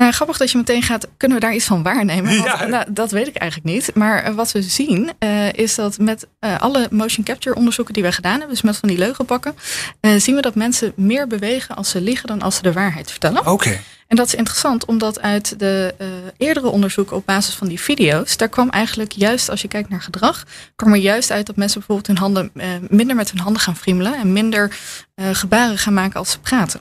Nou, 0.00 0.12
grappig 0.12 0.36
dat 0.36 0.50
je 0.50 0.56
meteen 0.58 0.82
gaat, 0.82 1.08
kunnen 1.16 1.38
we 1.38 1.44
daar 1.44 1.54
iets 1.54 1.64
van 1.64 1.82
waarnemen? 1.82 2.36
Want, 2.36 2.44
Ja. 2.44 2.66
nou, 2.66 2.84
dat 2.92 3.10
weet 3.10 3.26
ik 3.26 3.36
eigenlijk 3.36 3.74
niet. 3.74 3.90
Maar 3.94 4.22
eh, 4.22 4.34
wat 4.34 4.52
we 4.52 4.62
zien 4.62 5.12
eh, 5.18 5.52
is 5.52 5.74
dat 5.74 5.98
met 5.98 6.26
eh, 6.38 6.60
alle 6.60 6.88
motion 6.90 7.24
capture 7.24 7.56
onderzoeken 7.56 7.94
die 7.94 8.02
we 8.02 8.12
gedaan 8.12 8.30
hebben, 8.32 8.48
dus 8.48 8.62
met 8.62 8.76
van 8.76 8.88
die 8.88 8.98
leugenpakken, 8.98 9.54
eh, 10.00 10.14
zien 10.16 10.34
we 10.34 10.40
dat 10.40 10.54
mensen 10.54 10.92
meer 10.96 11.26
bewegen 11.26 11.76
als 11.76 11.90
ze 11.90 12.00
liegen 12.00 12.26
dan 12.28 12.42
als 12.42 12.56
ze 12.56 12.62
de 12.62 12.72
waarheid 12.72 13.10
vertellen. 13.10 13.46
Oké. 13.46 13.80
En 14.06 14.16
dat 14.16 14.26
is 14.26 14.34
interessant, 14.34 14.84
omdat 14.84 15.20
uit 15.20 15.58
de 15.58 15.94
eh, 15.98 16.06
eerdere 16.36 16.68
onderzoeken 16.68 17.16
op 17.16 17.26
basis 17.26 17.54
van 17.54 17.68
die 17.68 17.80
video's, 17.80 18.36
daar 18.36 18.48
kwam 18.48 18.68
eigenlijk 18.68 19.12
juist, 19.12 19.50
als 19.50 19.62
je 19.62 19.68
kijkt 19.68 19.88
naar 19.88 20.02
gedrag, 20.02 20.44
kwam 20.76 20.92
er 20.92 20.98
juist 20.98 21.30
uit 21.30 21.46
dat 21.46 21.56
mensen 21.56 21.78
bijvoorbeeld 21.78 22.06
hun 22.06 22.18
handen 22.18 22.50
eh, 22.54 22.68
minder 22.88 23.16
met 23.16 23.30
hun 23.30 23.40
handen 23.40 23.62
gaan 23.62 23.76
friemelen 23.76 24.14
en 24.14 24.32
minder 24.32 24.76
eh, 25.14 25.26
gebaren 25.32 25.78
gaan 25.78 25.94
maken 25.94 26.18
als 26.18 26.30
ze 26.30 26.40
praten. 26.40 26.80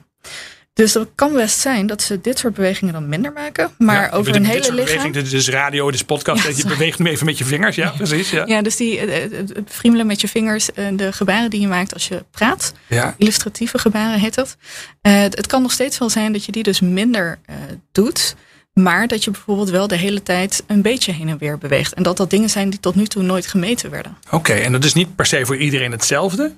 Dus 0.74 0.92
dat 0.92 1.08
kan 1.16 1.34
best 1.34 1.60
zijn 1.60 1.88
dat 1.88 2.02
ze 2.02 2.22
dit 2.22 2.40
soort 2.40 2.54
bewegingen 2.54 2.94
dan 2.94 3.10
minder 3.10 3.34
maken, 3.34 3.72
maar 3.78 4.02
Ja, 4.02 4.18
over 4.18 4.36
een 4.36 4.42
dit 4.44 4.52
hele 4.52 4.64
soort 4.64 4.76
lichaam. 4.76 4.96
beweging, 4.96 5.14
dit 5.14 5.34
is 5.34 5.50
radio, 5.50 5.86
dit 5.86 5.96
is 5.96 6.04
podcast. 6.06 6.42
Ja, 6.42 6.48
dat 6.50 6.58
je 6.58 6.68
beweegt 6.68 7.00
nu 7.00 7.10
even 7.10 7.26
met 7.26 7.38
je 7.38 7.46
vingers. 7.46 7.76
Ja, 7.76 7.90
precies. 7.90 8.30
Ja. 8.30 8.46
Ja, 8.46 8.62
dus 8.62 8.76
die, 8.76 9.00
eh, 9.00 9.24
eh, 9.24 9.32
het 9.32 9.62
friemelen 9.66 10.08
met 10.08 10.22
je 10.22 10.28
vingers, 10.28 10.72
eh, 10.74 10.86
de 10.94 11.12
gebaren 11.14 11.50
die 11.50 11.60
je 11.62 11.68
maakt 11.68 11.94
als 11.94 12.08
je 12.08 12.26
praat, 12.32 12.74
Ja. 12.88 13.16
illustratieve 13.18 13.78
gebaren 13.80 14.20
heet 14.20 14.36
dat. 14.36 14.58
Eh, 15.02 15.22
het, 15.22 15.36
het 15.38 15.48
kan 15.48 15.62
nog 15.62 15.72
steeds 15.72 15.98
wel 15.98 16.10
zijn 16.10 16.32
dat 16.34 16.46
je 16.46 16.52
die 16.52 16.64
dus 16.64 16.80
minder 16.80 17.40
eh, 17.46 17.56
doet. 17.92 18.36
Maar 18.74 19.08
dat 19.08 19.24
je 19.24 19.32
bijvoorbeeld 19.32 19.70
wel 19.70 19.88
de 19.88 19.96
hele 19.96 20.24
tijd 20.24 20.64
een 20.68 20.82
beetje 20.82 21.12
heen 21.12 21.30
en 21.30 21.38
weer 21.38 21.58
beweegt. 21.58 21.94
En 21.94 22.04
dat 22.04 22.18
dat 22.18 22.30
dingen 22.30 22.50
zijn 22.50 22.70
die 22.70 22.80
tot 22.80 22.96
nu 22.96 23.06
toe 23.06 23.24
nooit 23.24 23.48
gemeten 23.48 23.90
werden. 23.90 24.18
Oké, 24.32 24.54
en 24.54 24.72
dat 24.72 24.84
is 24.84 24.94
niet 24.94 25.16
per 25.16 25.26
se 25.26 25.46
voor 25.46 25.58
iedereen 25.58 25.92
hetzelfde. 25.92 26.52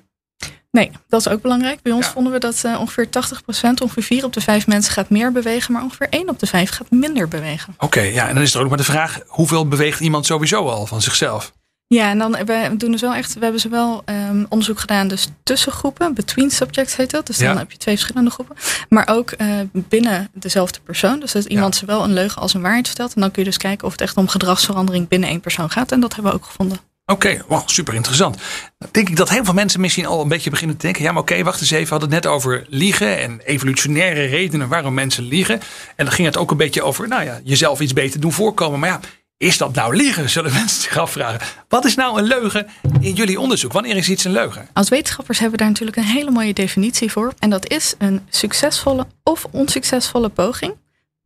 Nee, 0.71 0.91
dat 1.07 1.19
is 1.19 1.27
ook 1.29 1.41
belangrijk. 1.41 1.81
Bij 1.81 1.91
ons 1.91 2.06
Ja. 2.06 2.12
vonden 2.12 2.33
we 2.33 2.39
dat 2.39 2.63
eh, 2.63 2.79
ongeveer 2.79 3.09
80%, 3.09 3.81
ongeveer 3.81 4.03
4 4.03 4.23
op 4.25 4.33
de 4.33 4.41
5 4.41 4.68
mensen 4.68 4.94
gaat 4.94 5.09
meer 5.09 5.31
bewegen. 5.31 5.73
Maar 5.73 5.83
ongeveer 5.83 6.07
1 6.09 6.29
op 6.29 6.39
de 6.39 6.47
5 6.47 6.69
gaat 6.69 6.91
minder 6.91 7.27
bewegen. 7.27 7.75
Oké, 7.77 8.01
ja, 8.01 8.27
en 8.27 8.33
dan 8.33 8.44
is 8.44 8.53
er 8.53 8.62
ook 8.62 8.68
maar 8.69 8.77
de 8.77 8.83
vraag: 8.83 9.19
hoeveel 9.27 9.68
beweegt 9.68 10.00
iemand 10.00 10.25
sowieso 10.25 10.68
al 10.69 10.85
van 10.85 11.01
zichzelf? 11.01 11.51
Ja, 11.88 12.09
en 12.09 12.18
dan 12.18 12.31
we 12.31 12.73
doen 12.77 12.91
dus 12.91 13.01
wel 13.01 13.13
echt, 13.13 13.33
we 13.33 13.39
hebben 13.39 13.59
zowel 13.62 14.01
ehm, 14.06 14.45
onderzoek 14.50 14.79
gedaan, 14.79 15.07
dus 15.07 15.27
tussen 15.44 15.71
groepen, 15.71 16.13
between 16.13 16.51
subjects 16.51 16.95
heet 16.95 17.12
dat. 17.12 17.27
Dus 17.27 17.38
dan 17.38 17.47
Ja. 17.47 17.57
heb 17.57 17.71
je 17.71 17.77
twee 17.77 17.95
verschillende 17.95 18.29
groepen. 18.31 18.56
Maar 18.89 19.07
ook 19.07 19.31
eh, 19.31 19.47
binnen 19.73 20.29
dezelfde 20.33 20.79
persoon. 20.79 21.19
Dus 21.19 21.31
dat 21.31 21.45
iemand 21.45 21.75
zowel 21.75 22.03
een 22.03 22.13
leugen 22.13 22.41
als 22.41 22.53
een 22.53 22.62
waarheid 22.62 22.88
vertelt. 22.88 23.13
En 23.15 23.21
dan 23.21 23.31
kun 23.31 23.44
je 23.44 23.47
dus 23.50 23.57
kijken 23.57 23.85
of 23.85 23.91
het 23.91 24.01
echt 24.01 24.18
om 24.18 24.27
gedragsverandering 24.27 25.07
binnen 25.07 25.29
één 25.29 25.39
persoon 25.39 25.69
gaat. 25.69 25.91
En 25.91 26.00
dat 26.00 26.13
hebben 26.13 26.31
we 26.31 26.38
ook 26.38 26.45
gevonden. 26.45 26.77
Oké, 27.06 27.44
wow, 27.48 27.62
super 27.65 27.94
interessant. 27.94 28.38
Dan 28.77 28.89
denk 28.92 29.09
ik 29.09 29.15
dat 29.15 29.30
heel 29.30 29.44
veel 29.45 29.53
mensen 29.53 29.81
misschien 29.81 30.06
al 30.06 30.21
een 30.21 30.27
beetje 30.27 30.50
beginnen 30.50 30.77
te 30.77 30.86
denken: 30.86 31.03
ja, 31.03 31.12
maar 31.12 31.21
oké, 31.21 31.44
wacht 31.44 31.62
eens 31.62 31.71
even. 31.71 31.83
We 31.83 31.89
hadden 31.89 32.12
het 32.12 32.24
net 32.24 32.33
over 32.33 32.65
liegen 32.69 33.19
en 33.19 33.39
evolutionaire 33.45 34.25
redenen 34.25 34.68
waarom 34.68 34.94
mensen 34.94 35.24
liegen. 35.24 35.59
En 35.95 36.06
dan 36.06 36.13
ging 36.13 36.27
het 36.27 36.38
ook 36.38 36.51
een 36.51 36.57
beetje 36.57 36.81
over, 36.81 37.07
nou 37.07 37.24
ja, 37.24 37.39
jezelf 37.44 37.80
iets 37.80 37.94
beter 37.94 38.19
doen 38.19 38.31
voorkomen. 38.31 38.80
Maar 38.80 38.89
ja, 38.89 39.00
is 39.42 39.57
dat 39.57 39.75
nou 39.75 39.95
liegen? 39.95 40.30
Zullen 40.30 40.53
mensen 40.62 40.81
zich 40.81 40.98
afvragen. 40.98 41.39
Wat 41.68 41.86
is 41.86 41.95
nou 41.95 42.18
een 42.18 42.25
leugen 42.25 42.68
in 43.00 43.13
jullie 43.13 43.39
onderzoek? 43.39 43.74
Wanneer 43.74 43.97
is 43.97 44.09
iets 44.09 44.24
een 44.24 44.31
leugen? 44.31 44.68
Als 44.74 44.89
wetenschappers 44.89 45.39
hebben 45.39 45.57
we 45.57 45.63
daar 45.63 45.74
natuurlijk 45.74 45.97
een 45.97 46.13
hele 46.13 46.31
mooie 46.31 46.54
definitie 46.54 47.12
voor. 47.12 47.33
En 47.39 47.50
dat 47.50 47.69
is 47.69 47.95
een 47.97 48.25
succesvolle 48.30 49.07
of 49.24 49.45
onsuccesvolle 49.51 50.30
poging, 50.30 50.75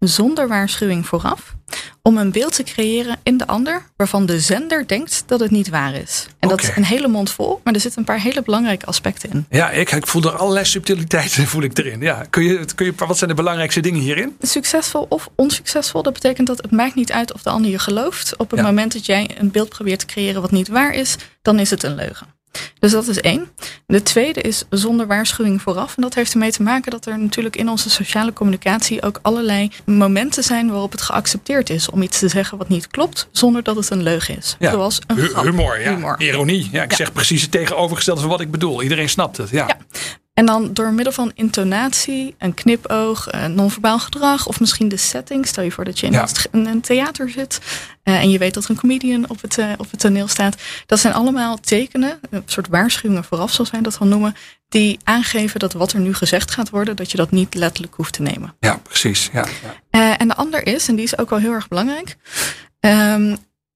zonder 0.08 0.48
waarschuwing 0.48 1.06
vooraf, 1.08 1.54
om 2.02 2.18
een 2.18 2.32
beeld 2.32 2.56
te 2.56 2.64
creëren 2.64 3.18
in 3.24 3.38
de 3.38 3.48
ander 3.48 3.82
waarvan 3.98 4.26
de 4.26 4.40
zender 4.40 4.88
denkt 4.88 5.24
dat 5.26 5.40
het 5.40 5.52
niet 5.52 5.70
waar 5.70 5.94
is. 5.94 6.28
En 6.40 6.50
dat 6.50 6.62
is 6.64 6.72
een 6.76 6.86
hele 6.86 7.08
mond 7.08 7.32
vol, 7.32 7.62
maar 7.64 7.74
er 7.74 7.80
zitten 7.80 8.00
een 8.00 8.06
paar 8.06 8.20
hele 8.20 8.42
belangrijke 8.42 8.86
aspecten 8.86 9.30
in. 9.32 9.46
Ja, 9.50 9.70
ik, 9.70 9.92
ik 9.92 10.08
voel 10.08 10.24
er 10.24 10.36
allerlei 10.38 10.66
subtiliteiten 10.66 11.48
voel 11.56 11.62
ik 11.64 11.78
erin. 11.78 12.02
Ja, 12.02 12.26
kun 12.30 12.44
je, 12.44 12.66
kun 12.76 12.86
je, 12.86 12.94
wat 12.98 13.18
zijn 13.18 13.30
de 13.30 13.36
belangrijkste 13.36 13.80
dingen 13.80 14.00
hierin? 14.02 14.36
Succesvol 14.42 15.06
of 15.10 15.30
onsuccesvol, 15.36 16.04
dat 16.04 16.14
betekent 16.14 16.48
dat 16.48 16.62
het 16.62 16.72
maakt 16.72 16.96
niet 16.96 17.12
uit 17.12 17.34
of 17.34 17.42
de 17.42 17.50
ander 17.50 17.72
je 17.72 17.80
gelooft. 17.80 18.36
Op 18.38 18.52
het 18.52 18.60
Ja. 18.60 18.66
moment 18.66 18.94
dat 18.94 19.06
jij 19.06 19.30
een 19.38 19.52
beeld 19.52 19.70
probeert 19.70 20.00
te 20.00 20.06
creëren 20.06 20.42
wat 20.42 20.52
niet 20.52 20.68
waar 20.68 20.94
is, 20.94 21.16
dan 21.42 21.60
is 21.60 21.70
het 21.70 21.84
een 21.84 21.96
leugen. 21.96 22.28
Dus 22.80 22.92
dat 22.92 23.08
is 23.08 23.20
één. 23.22 23.48
De 23.88 24.04
tweede 24.04 24.42
is 24.42 24.64
zonder 24.70 25.08
waarschuwing 25.08 25.62
vooraf. 25.62 25.96
En 25.96 26.02
dat 26.02 26.14
heeft 26.14 26.34
ermee 26.34 26.52
te 26.52 26.64
maken 26.64 26.92
dat 26.92 27.06
er 27.06 27.20
natuurlijk 27.20 27.56
in 27.56 27.70
onze 27.70 27.90
sociale 27.90 28.34
communicatie 28.34 29.02
ook 29.02 29.20
allerlei 29.22 29.72
momenten 29.86 30.44
zijn 30.44 30.70
waarop 30.70 30.92
het 30.92 31.02
geaccepteerd 31.02 31.70
is 31.70 31.90
om 31.90 32.02
iets 32.02 32.20
te 32.20 32.28
zeggen 32.28 32.58
wat 32.58 32.68
niet 32.70 32.88
klopt, 32.88 33.28
zonder 33.32 33.64
dat 33.64 33.76
het 33.76 33.90
een 33.90 34.04
leugen 34.04 34.38
is. 34.38 34.56
Ja. 34.60 34.72
Zoals 34.72 35.00
een 35.08 35.18
grap. 35.18 35.44
humor, 35.44 35.80
ja. 35.82 35.94
Humor. 35.94 36.16
Ironie. 36.22 36.70
Ja, 36.72 36.84
ik 36.84 36.90
Ja. 36.92 36.98
zeg 36.98 37.12
precies 37.14 37.42
het 37.42 37.52
tegenovergestelde 37.52 38.22
van 38.22 38.30
wat 38.30 38.42
ik 38.42 38.52
bedoel. 38.52 38.82
Iedereen 38.84 39.10
snapt 39.10 39.38
het. 39.38 39.50
Ja. 39.50 39.78
En 40.36 40.46
dan 40.46 40.74
door 40.74 40.94
middel 40.94 41.14
van 41.14 41.32
intonatie, 41.36 42.36
een 42.38 42.54
knipoog, 42.54 43.28
eh, 43.28 43.46
non-verbaal 43.46 44.00
gedrag 44.00 44.48
of 44.48 44.60
misschien 44.60 44.88
de 44.88 44.98
setting. 44.98 45.48
Stel 45.48 45.64
je 45.64 45.72
voor 45.72 45.86
dat 45.86 46.00
je 46.00 46.06
in 46.06 46.12
Ja. 46.12 46.28
een, 46.52 46.66
een 46.66 46.82
theater 46.82 47.30
zit 47.30 47.60
eh, 48.04 48.16
en 48.16 48.30
je 48.30 48.38
weet 48.38 48.54
dat 48.54 48.64
er 48.64 48.70
een 48.70 48.76
comedian 48.76 49.30
op 49.30 49.42
het, 49.42 49.58
eh, 49.58 49.70
op 49.78 49.92
het 49.92 50.00
toneel 50.00 50.28
staat. 50.28 50.56
Dat 50.86 51.00
zijn 51.00 51.14
allemaal 51.14 51.58
tekenen, 51.60 52.20
een 52.30 52.44
soort 52.46 52.68
waarschuwingen 52.68 53.24
vooraf 53.24 53.52
zoals 53.52 53.72
wij 53.72 53.82
dat 53.82 53.96
dan 54.00 54.10
noemen, 54.10 54.36
die 54.70 55.00
aangeven 55.04 55.60
dat 55.60 55.74
wat 55.74 55.92
er 55.92 56.00
nu 56.00 56.14
gezegd 56.14 56.52
gaat 56.52 56.70
worden, 56.70 56.96
dat 56.96 57.12
je 57.12 57.18
dat 57.18 57.32
niet 57.32 57.54
letterlijk 57.54 57.96
hoeft 57.96 58.14
te 58.14 58.22
nemen. 58.22 58.56
Ja, 58.60 58.78
precies. 58.78 59.30
Ja. 59.34 59.46
Ja. 59.92 60.18
En 60.18 60.28
de 60.28 60.36
ander 60.36 60.68
is, 60.68 60.88
en 60.88 60.96
die 60.96 61.06
is 61.06 61.18
ook 61.18 61.30
wel 61.30 61.40
heel 61.40 61.52
erg 61.54 61.68
belangrijk, 61.68 62.16
ehm, 62.80 63.36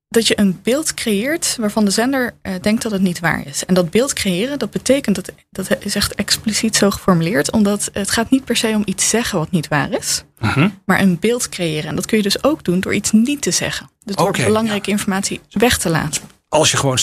dat 0.10 0.28
je 0.28 0.40
een 0.40 0.60
beeld 0.64 0.94
creëert 0.94 1.56
waarvan 1.60 1.86
de 1.86 1.92
zender 1.92 2.34
eh, 2.42 2.54
denkt 2.62 2.82
dat 2.84 2.92
het 2.92 3.02
niet 3.02 3.20
waar 3.20 3.48
is. 3.48 3.66
En 3.66 3.74
dat 3.74 3.90
beeld 3.90 4.14
creëren, 4.14 4.60
dat 4.60 4.72
betekent, 4.72 5.16
dat, 5.16 5.32
dat 5.50 5.68
is 5.80 5.96
echt 5.96 6.16
expliciet 6.16 6.76
zo 6.76 6.90
geformuleerd, 6.90 7.52
omdat 7.52 7.90
het 7.94 8.12
gaat 8.12 8.30
niet 8.30 8.46
per 8.46 8.56
se 8.56 8.68
om 8.68 8.82
iets 8.86 9.10
zeggen 9.10 9.40
wat 9.40 9.52
niet 9.52 9.68
waar 9.68 9.92
is, 9.92 10.24
Mhm. 10.40 10.70
maar 10.86 11.00
een 11.00 11.20
beeld 11.20 11.50
creëren. 11.50 11.90
En 11.90 11.96
dat 11.96 12.06
kun 12.06 12.18
je 12.18 12.24
dus 12.24 12.44
ook 12.44 12.64
doen 12.64 12.80
door 12.80 12.94
iets 12.94 13.12
niet 13.12 13.42
te 13.42 13.52
zeggen. 13.52 13.90
Dus 14.04 14.16
door 14.16 14.32
belangrijke 14.32 14.90
informatie 14.90 15.42
weg 15.50 15.78
te 15.78 15.90
laten. 15.90 16.22
Als 16.50 16.72
je 16.72 16.78
gewoon 16.78 16.98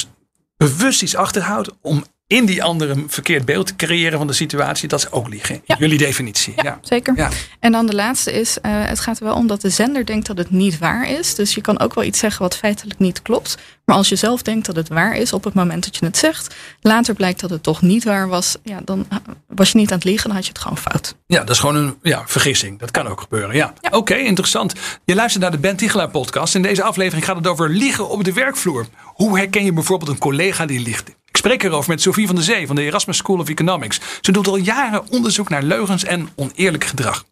bewust 0.57 1.03
iets 1.03 1.17
achterhoudt 1.17 1.71
om 1.81 2.05
in 2.27 2.47
die 2.47 2.63
andere 2.63 2.93
een 2.93 3.05
verkeerd 3.09 3.45
beeld 3.45 3.77
creëren 3.77 4.19
van 4.19 4.27
de 4.27 4.33
situatie, 4.33 4.89
dat 4.89 4.99
is 4.99 5.11
ook 5.11 5.29
liegen. 5.29 5.63
Ja. 5.65 5.77
Jullie 5.79 5.99
definitie. 5.99 6.53
Ja, 6.57 6.63
Ja, 6.63 6.79
zeker. 6.83 7.17
Ja. 7.17 7.31
En 7.61 7.73
dan 7.73 7.87
de 7.87 7.95
laatste 7.95 8.33
is, 8.33 8.61
eh, 8.61 8.71
het 8.75 9.01
gaat 9.01 9.19
er 9.19 9.25
wel 9.25 9.35
om 9.35 9.47
dat 9.47 9.61
de 9.61 9.71
zender 9.71 10.07
denkt 10.07 10.27
dat 10.27 10.39
het 10.39 10.51
niet 10.51 10.79
waar 10.79 11.11
is. 11.11 11.35
Dus 11.35 11.55
je 11.55 11.61
kan 11.61 11.81
ook 11.81 11.95
wel 11.95 12.05
iets 12.05 12.19
zeggen 12.19 12.43
wat 12.43 12.57
feitelijk 12.57 12.99
niet 12.99 13.23
klopt. 13.23 13.59
Maar 13.85 13.97
als 13.97 14.09
je 14.09 14.17
zelf 14.17 14.43
denkt 14.43 14.67
dat 14.67 14.77
het 14.77 14.89
waar 14.89 15.17
is 15.17 15.33
op 15.33 15.45
het 15.45 15.55
moment 15.55 15.85
dat 15.85 15.97
je 15.97 16.05
het 16.05 16.17
zegt, 16.17 16.55
later 16.81 17.15
blijkt 17.15 17.41
dat 17.41 17.51
het 17.51 17.63
toch 17.63 17.83
niet 17.83 18.05
waar 18.05 18.29
was, 18.29 18.57
ja, 18.63 18.81
dan 18.85 19.07
eh, 19.09 19.17
was 19.47 19.73
je 19.73 19.79
niet 19.79 19.91
aan 19.91 19.97
het 19.97 20.05
liegen, 20.05 20.27
dan 20.27 20.37
had 20.37 20.47
je 20.47 20.53
het 20.53 20.63
gewoon 20.63 20.79
fout. 20.79 21.15
Ja, 21.27 21.39
dat 21.39 21.51
is 21.51 21.59
gewoon 21.59 21.77
een 21.77 21.97
ja, 22.03 22.23
vergissing. 22.27 22.79
Dat 22.79 22.91
kan 22.91 23.07
ook 23.07 23.21
gebeuren. 23.21 23.55
Ja. 23.55 23.73
Oké, 23.91 24.15
interessant. 24.15 24.73
Je 25.05 25.15
luistert 25.15 25.43
naar 25.43 25.53
de 25.53 25.59
Ben 25.59 25.77
Tichelaar 25.77 26.11
podcast. 26.11 26.55
In 26.55 26.63
deze 26.63 26.83
aflevering 26.83 27.25
gaat 27.25 27.37
het 27.37 27.47
over 27.47 27.71
liegen 27.71 28.09
op 28.09 28.25
de 28.25 28.33
werkvloer. 28.33 28.87
Hoe 29.03 29.39
herken 29.39 29.65
je 29.65 29.73
bijvoorbeeld 29.73 30.11
een 30.11 30.19
collega 30.19 30.67
die 30.67 30.81
liegt? 30.81 31.15
Ik 31.37 31.43
spreek 31.43 31.63
erover 31.63 31.91
met 31.91 32.03
Sophie 32.03 32.27
van 32.27 32.35
der 32.35 32.45
Zee 32.45 32.67
van 32.67 32.77
de 32.77 32.83
Erasmus 32.83 33.17
School 33.17 33.39
of 33.39 33.49
Economics. 33.49 34.01
Ze 34.21 34.33
doet 34.33 34.47
al 34.47 34.57
jaren 34.57 35.11
onderzoek 35.11 35.49
naar 35.49 35.63
leugens 35.63 36.05
en 36.05 36.29
oneerlijk 36.37 36.85
gedrag. 36.85 37.25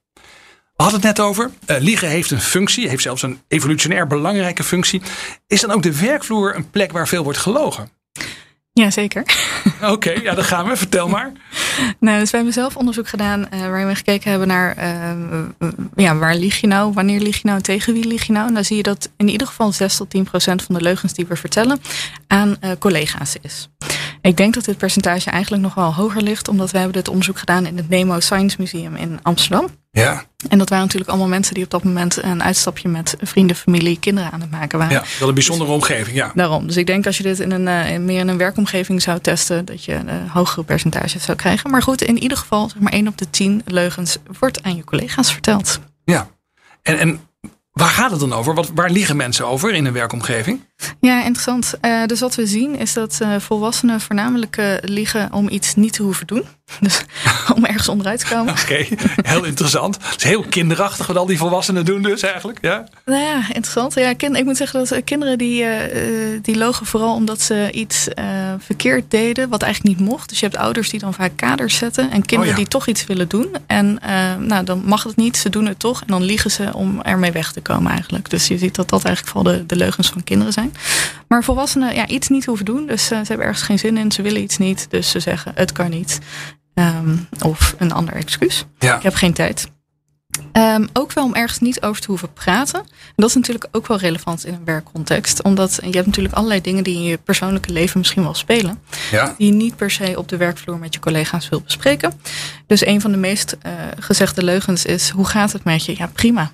We 0.77 0.83
hadden 0.83 1.01
het 1.01 1.17
net 1.17 1.27
over. 1.27 1.51
eh, 1.67 1.77
liegen 1.81 2.09
heeft 2.09 2.31
een 2.31 2.41
functie, 2.41 2.89
heeft 2.89 3.03
zelfs 3.03 3.23
een 3.23 3.41
evolutionair 3.49 4.07
belangrijke 4.07 4.63
functie. 4.65 5.03
Is 5.47 5.61
dan 5.61 5.71
ook 5.71 5.83
de 5.83 5.99
werkvloer 6.01 6.55
een 6.57 6.71
plek 6.71 6.93
waar 6.93 7.09
veel 7.09 7.23
wordt 7.25 7.39
gelogen? 7.39 7.91
Ja, 8.73 8.91
zeker. 8.91 9.23
Oké, 9.83 10.11
ja, 10.11 10.35
dan 10.35 10.45
gaan 10.45 10.69
we. 10.69 10.77
Vertel 10.77 11.09
maar. 11.09 11.33
Nou, 12.01 12.19
dus 12.19 12.31
we 12.31 12.37
hebben 12.37 12.55
zelf 12.55 12.77
onderzoek 12.77 13.09
gedaan 13.09 13.49
eh, 13.49 13.61
waarin 13.61 13.87
we 13.87 13.95
gekeken 13.95 14.31
hebben 14.31 14.49
naar 14.49 14.77
eh, 14.77 15.71
ja, 15.97 16.17
waar 16.17 16.37
lieg 16.37 16.61
je 16.61 16.67
nou, 16.67 16.93
wanneer 16.93 17.21
lieg 17.21 17.37
je 17.37 17.43
nou, 17.45 17.57
en 17.57 17.63
tegen 17.63 17.93
wie 17.93 18.07
lieg 18.07 18.27
je 18.27 18.33
nou. 18.33 18.49
En 18.49 18.55
dan 18.55 18.65
zie 18.65 18.77
je 18.77 18.83
dat 18.83 19.11
in 19.17 19.29
ieder 19.29 19.47
geval 19.47 19.73
6 19.73 19.97
tot 19.97 20.11
10 20.11 20.25
procent 20.25 20.63
van 20.63 20.75
de 20.75 20.81
leugens 20.81 21.13
die 21.13 21.27
we 21.27 21.37
vertellen 21.37 21.81
aan 22.27 22.57
eh, 22.61 22.71
collega's 22.79 23.37
is. 23.43 23.69
Ik 24.25 24.37
denk 24.37 24.55
dat 24.55 24.65
dit 24.65 24.77
percentage 24.77 25.31
eigenlijk 25.31 25.63
nog 25.63 25.75
wel 25.75 25.95
hoger 25.95 26.23
ligt, 26.23 26.49
omdat 26.49 26.71
we 26.71 26.77
hebben 26.79 26.97
dit 26.97 27.09
onderzoek 27.09 27.39
gedaan 27.39 27.67
in 27.67 27.77
het 27.77 27.89
Nemo 27.89 28.21
Science 28.21 28.57
Museum 28.59 28.97
in 28.97 29.19
Amsterdam. 29.23 29.69
Ja, 29.91 30.25
En 30.49 30.59
dat 30.59 30.69
waren 30.69 30.85
natuurlijk 30.85 31.11
allemaal 31.11 31.29
mensen 31.29 31.55
die 31.55 31.65
op 31.65 31.71
dat 31.71 31.85
moment 31.85 32.23
een 32.23 32.43
uitstapje 32.43 32.89
met 32.89 33.17
vrienden, 33.21 33.57
familie, 33.57 33.99
kinderen 33.99 34.31
aan 34.31 34.41
het 34.41 34.51
maken 34.51 34.79
waren. 34.79 34.95
ja 34.95 35.05
wel 35.19 35.29
een 35.29 35.35
bijzondere 35.35 35.71
omgeving. 35.71 36.17
Ja. 36.17 36.33
Daarom. 36.35 36.67
Dus 36.67 36.77
ik 36.77 36.87
denk 36.87 37.07
als 37.07 37.17
je 37.17 37.23
dit 37.23 37.41
in 37.41 37.51
een, 37.51 37.69
eh, 37.69 37.93
in 37.93 38.05
meer 38.05 38.21
in 38.21 38.29
een 38.29 38.37
werkomgeving 38.37 39.03
zou 39.03 39.21
testen, 39.21 39.65
dat 39.65 39.85
je 39.85 39.95
een 39.95 40.29
hogere 40.29 40.65
percentage 40.65 41.19
zou 41.19 41.37
krijgen. 41.37 41.71
Maar 41.71 41.83
goed, 41.83 42.03
in 42.03 42.19
ieder 42.19 42.39
geval, 42.39 42.69
zeg 42.69 42.83
maar 42.83 42.93
1 42.93 43.09
op 43.09 43.19
de 43.19 43.31
10 43.31 43.63
leugens 43.65 44.17
wordt 44.39 44.63
aan 44.63 44.77
je 44.77 44.85
collega's 44.85 45.33
verteld. 45.33 45.81
Ja. 46.05 46.29
En, 46.83 46.99
en 46.99 47.21
waar 47.75 47.89
gaat 47.89 48.11
het 48.11 48.21
dan 48.21 48.33
over? 48.33 48.67
Waar 48.75 48.91
liegen 48.91 49.17
mensen 49.17 49.47
over 49.47 49.75
in 49.75 49.85
een 49.85 49.93
werkomgeving? 49.93 50.61
Ja, 51.01 51.25
interessant. 51.25 51.75
Eh, 51.81 52.05
dus 52.05 52.21
wat 52.21 52.35
we 52.35 52.47
zien 52.47 52.77
is 52.77 52.93
dat 52.93 53.19
eh, 53.21 53.39
volwassenen 53.39 54.01
voornamelijk 54.01 54.57
eh, 54.57 54.75
liegen 54.81 55.33
om 55.33 55.49
iets 55.49 55.75
niet 55.75 55.93
te 55.93 56.03
hoeven 56.03 56.27
doen. 56.27 56.45
Dus 56.81 57.05
om 57.57 57.65
ergens 57.65 57.89
onderuit 57.89 58.21
te 58.21 58.27
komen. 58.35 58.53
Oké, 58.63 58.87
heel 59.23 59.45
interessant. 59.45 59.99
Het 60.01 60.17
is 60.17 60.23
heel 60.23 60.45
kinderachtig 60.49 61.07
wat 61.07 61.17
al 61.17 61.27
die 61.27 61.39
volwassenen 61.39 61.85
doen 61.85 62.03
dus 62.03 62.23
eigenlijk. 62.23 62.59
Ja, 62.63 62.85
Nou 63.05 63.23
ja, 63.23 63.37
interessant. 63.37 63.95
Ja, 63.95 64.15
kind, 64.15 64.37
ik 64.37 64.45
moet 64.45 64.57
zeggen 64.57 64.79
dat 64.79 64.91
eh, 64.91 65.05
kinderen 65.05 65.39
die, 65.39 65.65
eh, 65.65 66.39
die 66.43 66.57
logen 66.57 66.87
vooral 66.87 67.15
omdat 67.15 67.41
ze 67.41 67.69
iets 67.73 68.09
verkeerd 68.59 69.11
deden 69.11 69.49
wat 69.49 69.63
eigenlijk 69.63 69.99
niet 69.99 70.09
mocht. 70.09 70.29
Dus 70.29 70.41
je 70.41 70.47
hebt 70.47 70.59
ouders 70.59 70.91
die 70.91 71.01
dan 71.01 71.15
vaak 71.15 71.37
kaders 71.37 71.77
zetten 71.77 72.11
en 72.11 72.25
kinderen 72.25 72.53
Oh 72.53 72.59
ja. 72.59 72.65
die 72.65 72.69
toch 72.69 72.87
iets 72.87 73.07
willen 73.07 73.29
doen. 73.29 73.49
En 73.67 73.99
nou, 74.39 74.65
dan 74.65 74.83
mag 74.85 75.03
het 75.03 75.17
niet, 75.17 75.37
ze 75.37 75.49
doen 75.49 75.67
het 75.67 75.79
toch 75.79 76.01
en 76.01 76.07
dan 76.07 76.23
liegen 76.23 76.51
ze 76.51 76.71
om 76.75 77.01
ermee 77.03 77.33
weg 77.33 77.53
te 77.53 77.61
komen 77.61 77.91
eigenlijk. 77.91 78.31
Dus 78.31 78.49
je 78.49 78.59
ziet 78.59 78.75
dat 78.75 78.89
dat 78.89 79.05
eigenlijk 79.05 79.37
vooral 79.37 79.53
de, 79.53 79.67
de 79.67 79.77
leugens 79.77 80.09
van 80.09 80.25
kinderen 80.25 80.53
zijn. 80.53 80.75
Maar 81.29 81.45
volwassenen 81.45 81.95
ja, 81.95 82.07
iets 82.07 82.29
niet 82.29 82.45
hoeven 82.45 82.65
doen, 82.65 82.87
dus 82.87 83.07
ze 83.07 83.15
hebben 83.15 83.47
ergens 83.47 83.63
geen 83.63 83.79
zin 83.79 83.97
in, 83.97 84.13
ze 84.13 84.23
willen 84.23 84.43
iets 84.43 84.59
niet. 84.59 84.87
Dus 84.91 85.11
ze 85.11 85.21
zeggen 85.21 85.53
het 85.55 85.73
kan 85.73 85.91
niet. 85.91 86.19
Ehm, 86.75 87.17
of 87.43 87.75
een 87.79 87.93
ander 87.93 88.15
excuus. 88.15 88.65
ja. 88.79 88.97
Ik 88.97 89.03
heb 89.03 89.15
geen 89.15 89.33
tijd. 89.33 89.71
Ehm, 90.53 90.87
ook 90.93 91.13
wel 91.13 91.25
om 91.25 91.35
ergens 91.35 91.59
niet 91.59 91.83
over 91.83 92.01
te 92.01 92.07
hoeven 92.07 92.33
praten. 92.33 92.81
En 92.81 93.15
dat 93.17 93.29
is 93.29 93.35
natuurlijk 93.35 93.67
ook 93.73 93.87
wel 93.87 93.99
relevant 93.99 94.47
in 94.47 94.55
een 94.55 94.65
werkcontext. 94.65 95.43
Omdat 95.43 95.79
je 95.83 95.91
hebt 95.91 96.07
natuurlijk 96.07 96.35
allerlei 96.35 96.61
dingen 96.61 96.85
die 96.85 96.95
in 96.95 97.03
je 97.03 97.19
persoonlijke 97.19 97.73
leven 97.73 97.99
misschien 97.99 98.23
wel 98.23 98.35
spelen. 98.35 98.83
ja. 99.11 99.35
Die 99.39 99.47
je 99.47 99.53
niet 99.53 99.77
per 99.77 99.91
se 99.91 100.15
op 100.17 100.29
de 100.29 100.37
werkvloer 100.37 100.79
met 100.79 100.95
je 100.95 101.01
collega's 101.01 101.49
wil 101.49 101.61
bespreken. 101.61 102.13
Dus 102.67 102.87
een 102.87 103.01
van 103.01 103.11
de 103.13 103.19
meest 103.19 103.57
eh, 103.63 103.73
gezegde 103.99 104.45
leugens 104.45 104.85
is, 104.85 105.09
hoe 105.09 105.27
gaat 105.27 105.53
het 105.53 105.65
met 105.65 105.85
je? 105.85 105.95
Ja, 105.97 106.07
prima. 106.13 106.53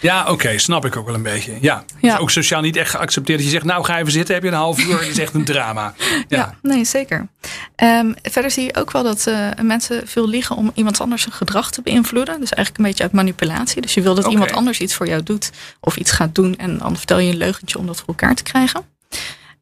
ja 0.00 0.30
oké, 0.30 0.58
snap 0.58 0.84
ik 0.84 0.96
ook 0.96 1.06
wel 1.06 1.14
een 1.14 1.22
beetje. 1.22 1.58
Ja. 1.60 1.84
Ja. 2.00 2.14
is 2.14 2.20
ook 2.20 2.30
sociaal 2.30 2.60
niet 2.60 2.76
echt 2.76 2.90
geaccepteerd 2.90 3.38
dat 3.38 3.46
je 3.46 3.52
zegt, 3.52 3.64
nou 3.64 3.84
ga 3.84 3.98
even 3.98 4.12
zitten, 4.12 4.34
heb 4.34 4.42
je 4.42 4.48
een 4.48 4.54
half 4.54 4.78
uur. 4.84 5.08
Is 5.08 5.18
echt 5.18 5.34
een 5.34 5.44
drama. 5.44 5.94
Ja, 6.28 6.36
Ja, 6.36 6.54
nee, 6.62 6.84
zeker. 6.84 7.28
Ehm, 7.76 8.12
verder 8.22 8.50
zie 8.50 8.64
je 8.64 8.74
ook 8.74 8.90
wel 8.90 9.02
dat 9.02 9.26
eh, 9.26 9.48
mensen 9.62 10.08
veel 10.08 10.28
liegen 10.28 10.56
om 10.56 10.70
iemand 10.74 11.00
anders 11.00 11.22
zijn 11.22 11.34
gedrag 11.34 11.70
te 11.70 11.82
beïnvloeden. 11.82 12.40
Dus 12.40 12.50
eigenlijk 12.50 12.78
een 12.78 12.84
beetje 12.84 13.02
uit 13.02 13.12
manipulatie. 13.20 13.82
Dus 13.82 13.94
je 13.94 14.02
wil 14.02 14.14
dat 14.14 14.26
iemand 14.26 14.52
anders 14.52 14.80
iets 14.80 14.94
voor 14.94 15.06
jou 15.06 15.22
doet 15.22 15.50
of 15.80 15.96
iets 15.96 16.10
gaat 16.10 16.34
doen 16.34 16.56
en 16.56 16.78
dan 16.78 16.96
vertel 16.96 17.18
je 17.18 17.30
een 17.30 17.36
leugentje 17.36 17.78
om 17.78 17.86
dat 17.86 17.96
voor 17.96 18.06
elkaar 18.06 18.34
te 18.34 18.42
krijgen. 18.42 18.84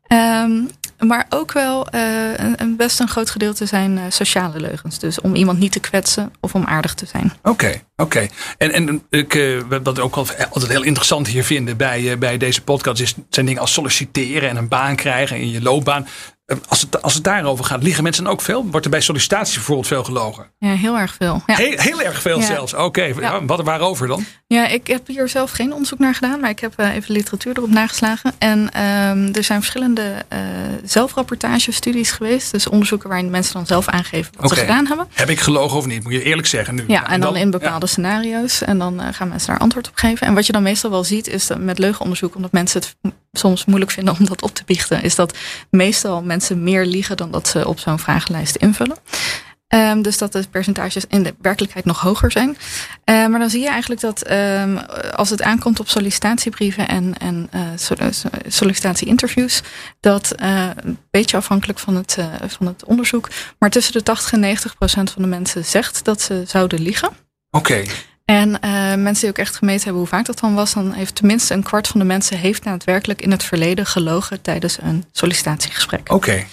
Ehm, 0.06 0.62
maar 0.98 1.26
ook 1.28 1.52
wel 1.52 1.88
eh, 1.88 2.32
een, 2.36 2.54
een 2.56 2.76
best 2.76 3.00
een 3.00 3.08
groot 3.08 3.30
gedeelte 3.30 3.66
zijn 3.66 3.98
eh, 3.98 4.04
sociale 4.08 4.60
leugens. 4.60 4.98
Dus 4.98 5.20
om 5.20 5.34
iemand 5.34 5.58
niet 5.58 5.72
te 5.72 5.80
kwetsen 5.80 6.32
of 6.40 6.54
om 6.54 6.64
aardig 6.64 6.94
te 6.94 7.06
zijn. 7.06 7.32
Oké, 7.42 7.82
oké. 8.02 8.26
En, 8.58 8.72
en 8.72 9.02
ik, 9.10 9.34
eh, 9.34 9.58
wat 9.82 9.96
we 9.96 10.02
ook 10.02 10.14
al- 10.16 10.26
altijd 10.50 10.72
heel 10.72 10.82
interessant 10.82 11.26
hier 11.26 11.44
vinden 11.44 11.76
bij, 11.76 12.10
eh, 12.12 12.18
bij 12.18 12.38
deze 12.38 12.62
podcast 12.62 13.00
is, 13.00 13.14
zijn 13.30 13.46
dingen 13.46 13.60
als 13.60 13.72
solliciteren 13.72 14.48
en 14.48 14.56
een 14.56 14.68
baan 14.68 14.96
krijgen 14.96 15.36
in 15.36 15.50
je 15.50 15.62
loopbaan. 15.62 16.06
Eh, 16.46 16.56
Als 16.68 16.80
het, 16.80 17.02
als 17.02 17.14
het 17.14 17.24
daarover 17.24 17.64
gaat, 17.64 17.82
liegen 17.82 18.02
mensen 18.02 18.24
dan 18.24 18.32
ook 18.32 18.40
veel? 18.40 18.66
Wordt 18.70 18.84
er 18.84 18.90
bij 18.92 19.00
sollicitaties 19.00 19.54
bijvoorbeeld 19.54 19.86
veel 19.86 20.04
gelogen? 20.04 20.46
Ja, 20.58 20.74
heel 20.74 20.98
erg 20.98 21.14
veel. 21.14 21.42
Ja. 21.46 21.54
Heel, 21.56 21.78
heel 21.78 22.02
erg 22.02 22.20
veel 22.22 22.38
Ja. 22.38 22.46
zelfs. 22.46 22.74
Oké, 22.74 23.02
Ja. 23.02 23.44
wat 23.44 23.62
waarover 23.62 24.06
dan? 24.06 24.24
Ja, 24.46 24.66
ik 24.68 24.86
heb 24.86 25.06
hier 25.06 25.28
zelf 25.28 25.50
geen 25.50 25.72
onderzoek 25.72 25.98
naar 25.98 26.14
gedaan, 26.14 26.40
maar 26.40 26.50
ik 26.50 26.58
heb 26.60 26.72
eh, 26.76 26.94
even 26.94 27.12
literatuur 27.12 27.56
erop 27.56 27.70
nageslagen. 27.70 28.32
En 28.38 28.72
ehm, 28.72 29.28
er 29.32 29.44
zijn 29.44 29.58
verschillende 29.60 30.14
eh 30.28 30.38
zelfrapportagestudies 30.84 32.10
geweest. 32.10 32.50
Dus 32.52 32.68
onderzoeken 32.68 33.08
waarin 33.08 33.30
mensen 33.30 33.52
dan 33.54 33.66
zelf 33.66 33.88
aangeven 33.88 34.32
wat 34.38 34.50
ze 34.50 34.56
gedaan 34.56 34.86
hebben. 34.86 35.06
Heb 35.14 35.28
ik 35.28 35.40
gelogen 35.40 35.76
of 35.76 35.86
niet? 35.86 36.02
Moet 36.02 36.12
je 36.12 36.22
eerlijk 36.22 36.46
zeggen 36.48 36.74
nu. 36.74 36.84
Ja, 36.86 37.08
en 37.10 37.20
dan 37.20 37.36
in 37.36 37.50
bepaalde 37.50 37.86
scenario's. 37.88 38.62
En 38.62 38.78
dan 38.78 39.00
eh, 39.00 39.08
gaan 39.12 39.28
mensen 39.28 39.48
daar 39.48 39.58
antwoord 39.58 39.88
op 39.88 39.96
geven. 39.96 40.26
En 40.26 40.34
wat 40.34 40.46
je 40.46 40.52
dan 40.52 40.62
meestal 40.62 40.90
wel 40.90 41.04
ziet, 41.04 41.28
is 41.28 41.46
dat 41.46 41.58
met 41.58 41.78
leugenonderzoek, 41.78 42.34
omdat 42.34 42.52
mensen 42.52 42.80
het 42.80 43.14
soms 43.32 43.64
moeilijk 43.64 43.90
vinden 43.90 44.16
om 44.18 44.26
dat 44.26 44.42
op 44.42 44.54
te 44.54 44.62
biechten, 44.66 45.02
is 45.02 45.14
dat 45.14 45.38
meestal 45.70 46.22
mensen 46.22 46.62
meer 46.62 46.86
liegen 46.86 47.16
dan 47.16 47.30
dat 47.30 47.48
ze 47.48 47.68
op 47.68 47.78
zo'n 47.78 47.98
vragenlijst 47.98 48.56
invullen. 48.56 48.96
Ehm, 49.68 50.02
dus 50.02 50.18
dat 50.18 50.32
de 50.32 50.44
percentages 50.50 51.04
in 51.08 51.22
de 51.22 51.34
werkelijkheid 51.40 51.84
nog 51.84 52.00
hoger 52.00 52.30
zijn. 52.30 52.56
Eh, 53.04 53.26
maar 53.26 53.38
dan 53.38 53.50
zie 53.50 53.60
je 53.60 53.68
eigenlijk 53.68 54.00
dat 54.00 54.22
ehm, 54.22 54.76
als 55.14 55.30
het 55.30 55.42
aankomt 55.42 55.80
op 55.80 55.88
sollicitatiebrieven 55.88 56.88
en, 56.88 57.18
en 57.18 57.48
eh, 57.50 57.60
eh, 57.72 58.12
so- 58.12 58.28
sollicitatie-interviews, 58.46 59.62
dat 60.00 60.32
een 60.36 60.98
beetje 61.10 61.36
afhankelijk 61.36 61.78
van 61.78 61.96
het, 61.96 62.18
van 62.46 62.66
het 62.66 62.84
onderzoek, 62.84 63.28
maar 63.58 63.70
tussen 63.70 63.92
de 63.92 64.02
80 64.02 64.32
en 64.32 64.40
90 64.40 64.76
procent 64.76 65.10
van 65.10 65.22
de 65.22 65.28
mensen 65.28 65.64
zegt 65.64 66.04
dat 66.04 66.20
ze 66.20 66.42
zouden 66.46 66.80
liegen. 66.80 67.27
Oké, 67.58 67.82
En 68.24 68.60
eh, 68.60 68.70
mensen 68.94 69.20
die 69.20 69.28
ook 69.28 69.38
echt 69.38 69.56
gemeten 69.56 69.82
hebben 69.82 70.00
hoe 70.00 70.10
vaak 70.10 70.26
dat 70.26 70.38
dan 70.38 70.54
was, 70.54 70.74
dan 70.74 70.92
heeft 70.92 71.14
tenminste 71.14 71.54
een 71.54 71.62
kwart 71.62 71.88
van 71.88 72.00
de 72.00 72.06
mensen 72.06 72.38
heeft 72.38 72.64
daadwerkelijk 72.64 73.22
in 73.22 73.30
het 73.30 73.44
verleden 73.44 73.86
gelogen 73.86 74.40
tijdens 74.42 74.78
een 74.82 75.04
sollicitatiegesprek. 75.12 76.12
oké. 76.12 76.44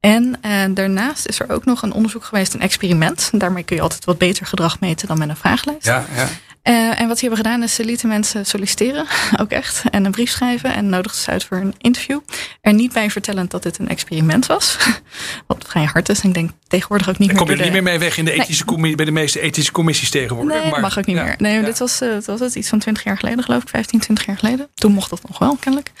En 0.00 0.38
eh, 0.40 0.64
daarnaast 0.70 1.26
is 1.26 1.40
er 1.40 1.50
ook 1.50 1.64
nog 1.64 1.82
een 1.82 1.92
onderzoek 1.92 2.24
geweest, 2.24 2.54
een 2.54 2.60
experiment. 2.60 3.30
Daarmee 3.32 3.62
kun 3.62 3.76
je 3.76 3.82
altijd 3.82 4.04
wat 4.04 4.18
beter 4.18 4.46
gedrag 4.46 4.80
meten 4.80 5.08
dan 5.08 5.18
met 5.18 5.28
een 5.28 5.36
vragenlijst. 5.36 5.86
Ja, 5.86 6.06
ja. 6.16 6.28
Eh, 6.68 7.00
en 7.00 7.08
wat 7.08 7.18
ze 7.18 7.26
hebben 7.26 7.44
gedaan 7.44 7.62
is, 7.62 7.74
ze 7.74 7.84
lieten 7.84 8.08
mensen 8.08 8.46
solliciteren, 8.46 9.06
ook 9.40 9.50
echt, 9.50 9.82
en 9.90 10.04
een 10.04 10.10
brief 10.10 10.30
schrijven 10.30 10.74
en 10.74 10.88
nodigden 10.88 11.20
ze 11.20 11.30
uit 11.30 11.44
voor 11.44 11.56
een 11.56 11.74
interview. 11.78 12.20
Er 12.60 12.72
niet 12.72 12.92
bij 12.92 13.10
vertellend 13.10 13.50
dat 13.50 13.62
dit 13.62 13.78
een 13.78 13.88
experiment 13.88 14.46
was, 14.46 14.76
wat 15.46 15.64
vrij 15.68 15.84
hard 15.84 16.08
is. 16.08 16.20
En 16.20 16.28
ik 16.28 16.34
denk 16.34 16.50
tegenwoordig 16.66 17.08
ook 17.08 17.18
niet 17.18 17.28
Daar 17.28 17.36
meer 17.36 17.46
kom 17.46 17.54
je 17.56 17.62
niet 17.62 17.72
de- 17.74 17.82
meer 17.82 17.90
mee 17.90 17.98
weg 17.98 18.16
in 18.18 18.24
de 18.24 18.30
Nee. 18.30 18.40
ethische 18.40 18.64
commissie, 18.64 18.96
bij 18.96 19.04
de 19.04 19.10
meeste 19.10 19.40
ethische 19.40 19.72
commissies 19.72 20.10
tegenwoordig. 20.10 20.62
Nee, 20.62 20.70
maar, 20.70 20.80
mag 20.80 20.98
ook 20.98 21.06
niet 21.06 21.16
ja, 21.16 21.24
meer. 21.24 21.34
Nee, 21.38 21.54
ja. 21.58 21.62
dit 21.62 21.78
was, 21.78 21.98
het 21.98 22.26
was 22.26 22.40
het 22.40 22.54
iets 22.54 22.68
van 22.68 22.78
20 22.78 23.04
jaar 23.04 23.18
geleden, 23.18 23.44
geloof 23.44 23.62
ik, 23.62 23.68
15, 23.68 24.00
20 24.00 24.26
jaar 24.26 24.38
geleden. 24.38 24.68
Toen 24.74 24.92
mocht 24.92 25.10
dat 25.10 25.28
nog 25.28 25.38
wel, 25.38 25.56
kennelijk. 25.60 25.92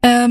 Ehm, 0.00 0.30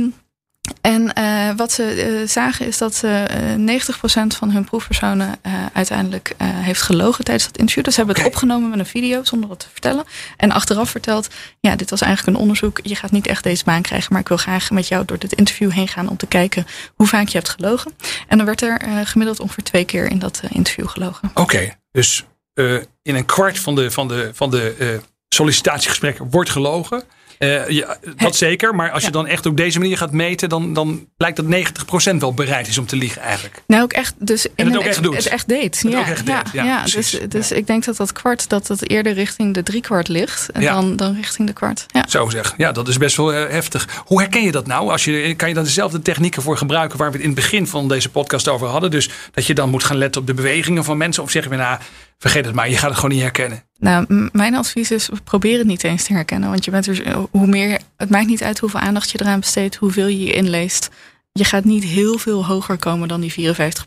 en 0.88 1.14
eh, 1.14 1.56
wat 1.56 1.72
ze 1.72 1.84
eh, 1.84 2.28
zagen 2.28 2.66
is 2.66 2.78
dat 2.78 3.02
eh 3.04 3.24
90% 3.56 4.38
van 4.38 4.52
hun 4.52 4.64
proefpersonen 4.64 5.36
eh, 5.42 5.54
uiteindelijk 5.74 6.34
eh, 6.38 6.48
heeft 6.50 6.82
gelogen 6.82 7.24
tijdens 7.24 7.46
dat 7.46 7.58
interview. 7.58 7.84
Dus 7.84 7.94
ze 7.94 8.00
hebben 8.00 8.18
het 8.18 8.34
opgenomen 8.34 8.70
met 8.70 8.80
een 8.80 8.86
video 8.86 9.24
zonder 9.24 9.50
het 9.50 9.60
te 9.60 9.68
vertellen. 9.72 10.04
En 10.38 10.52
achteraf 10.52 10.90
verteld, 10.90 11.28
ja, 11.60 11.76
dit 11.76 11.90
was 11.90 12.02
eigenlijk 12.02 12.36
een 12.36 12.42
onderzoek. 12.42 12.80
Je 12.84 12.96
gaat 12.96 13.12
niet 13.12 13.28
echt 13.28 13.44
deze 13.44 13.64
baan 13.64 13.82
krijgen, 13.82 14.12
maar 14.12 14.22
ik 14.22 14.28
wil 14.28 14.38
graag 14.38 14.72
met 14.72 14.88
jou 14.88 15.06
door 15.06 15.20
dit 15.20 15.34
interview 15.34 15.72
heen 15.72 15.88
gaan 15.88 16.10
om 16.10 16.18
te 16.18 16.28
kijken 16.28 16.68
hoe 16.96 17.08
vaak 17.08 17.28
je 17.28 17.38
hebt 17.38 17.50
gelogen. 17.50 17.92
En 18.28 18.38
dan 18.38 18.46
werd 18.46 18.62
er 18.62 18.82
eh, 18.82 18.92
gemiddeld 19.04 19.40
ongeveer 19.40 19.64
twee 19.64 19.86
keer 19.86 20.06
in 20.12 20.20
dat 20.20 20.42
eh, 20.44 20.50
interview 20.54 20.88
gelogen. 20.88 21.32
Oké, 21.34 21.78
dus 21.92 22.26
eh, 22.54 22.76
in 23.02 23.16
een 23.16 23.26
kwart 23.26 23.60
van 23.60 23.76
de, 23.76 23.92
van 23.92 24.08
de, 24.08 24.32
van 24.34 24.50
de 24.50 24.76
eh, 24.80 24.88
sollicitatiegesprekken 25.30 26.30
wordt 26.30 26.50
gelogen. 26.50 27.04
Eh, 27.38 27.70
ja, 27.70 27.98
dat 28.16 28.36
zeker. 28.36 28.76
Maar 28.76 28.92
als 28.92 29.04
je 29.04 29.12
dan 29.12 29.28
echt 29.28 29.46
op 29.46 29.58
deze 29.58 29.80
manier 29.80 29.98
gaat 29.98 30.12
meten, 30.12 30.50
dan, 30.50 30.74
dan 30.74 31.08
blijkt 31.18 31.38
dat 31.38 31.46
90% 31.46 32.18
wel 32.18 32.34
bereid 32.34 32.68
is 32.68 32.78
om 32.78 32.86
te 32.86 32.96
liegen 32.96 33.22
eigenlijk. 33.22 33.64
Nou, 33.68 33.84
ook 33.84 33.94
echt. 33.94 34.14
Dus 34.18 34.48
En 34.56 34.66
het 34.66 34.78
ook 34.78 34.84
echt 34.84 35.04
doet. 35.04 35.16
Het 35.16 35.28
echt 35.28 35.48
deed. 35.48 35.82
Het 35.82 35.92
ja, 35.92 36.00
ook 36.00 36.06
echt 36.06 36.26
deed, 36.26 36.52
ja, 36.54 36.84
dus, 36.84 37.20
dus 37.30 37.52
ik 37.52 37.68
denk 37.68 37.86
dat 37.86 37.98
dat 37.98 38.12
kwart 38.12 38.50
dat 38.50 38.68
het 38.68 38.90
eerder 38.90 39.14
richting 39.14 39.54
de 39.54 39.64
driekwart 39.64 40.08
ligt 40.08 40.52
en 40.52 40.62
Ja. 40.62 40.74
dan, 40.74 40.96
dan 40.96 41.16
richting 41.16 41.48
de 41.48 41.54
kwart. 41.54 41.86
Ja. 41.88 42.06
Zo 42.08 42.30
zeg. 42.30 42.54
Ja, 42.58 42.72
dat 42.72 42.88
is 42.88 42.98
best 42.98 43.16
wel 43.18 43.34
eh, 43.34 43.50
heftig. 43.52 43.88
Hoe 44.06 44.20
herken 44.20 44.44
je 44.44 44.52
dat 44.52 44.68
nou? 44.68 44.92
Als 44.92 45.06
je, 45.06 45.34
kan 45.36 45.48
je 45.48 45.54
dan 45.54 45.64
dezelfde 45.64 46.02
technieken 46.02 46.42
voor 46.42 46.58
gebruiken 46.58 46.98
waar 46.98 47.08
we 47.08 47.14
het 47.14 47.24
in 47.26 47.32
het 47.32 47.40
begin 47.40 47.68
van 47.68 47.88
deze 47.88 48.10
podcast 48.10 48.48
over 48.48 48.68
hadden? 48.68 48.92
Dus 48.92 49.10
dat 49.32 49.46
je 49.46 49.54
dan 49.54 49.70
moet 49.70 49.84
gaan 49.84 49.98
letten 49.98 50.22
op 50.22 50.28
de 50.28 50.34
bewegingen 50.34 50.84
van 50.84 50.98
mensen? 50.98 51.24
Of 51.24 51.32
zeggen 51.32 51.52
we 51.52 51.58
nou, 51.58 51.80
vergeet 52.20 52.46
het 52.46 52.56
maar, 52.56 52.70
je 52.70 52.78
gaat 52.78 52.90
het 52.90 52.96
gewoon 53.00 53.12
niet 53.12 53.22
herkennen. 53.24 53.64
Nou, 53.80 54.30
mijn 54.32 54.56
advies 54.56 54.92
is 54.92 55.10
probeer 55.24 55.58
het 55.58 55.68
niet 55.68 55.84
eens 55.84 56.04
te 56.04 56.14
herkennen, 56.14 56.50
want 56.50 56.66
je 56.66 56.72
bent 56.72 56.88
er 56.88 57.16
hoe 57.32 57.48
meer. 57.48 57.80
Het 57.98 58.10
maakt 58.10 58.28
niet 58.28 58.44
uit 58.44 58.60
hoeveel 58.60 58.80
aandacht 58.80 59.10
je 59.10 59.22
eraan 59.22 59.40
besteedt, 59.40 59.76
hoeveel 59.76 60.08
je 60.08 60.20
je 60.26 60.34
inleest. 60.34 60.90
Je 61.32 61.44
gaat 61.44 61.64
niet 61.64 61.84
heel 61.84 62.18
veel 62.18 62.46
hoger 62.46 62.78
komen 62.78 63.08
dan 63.08 63.22
die 63.22 63.32
54 63.32 63.86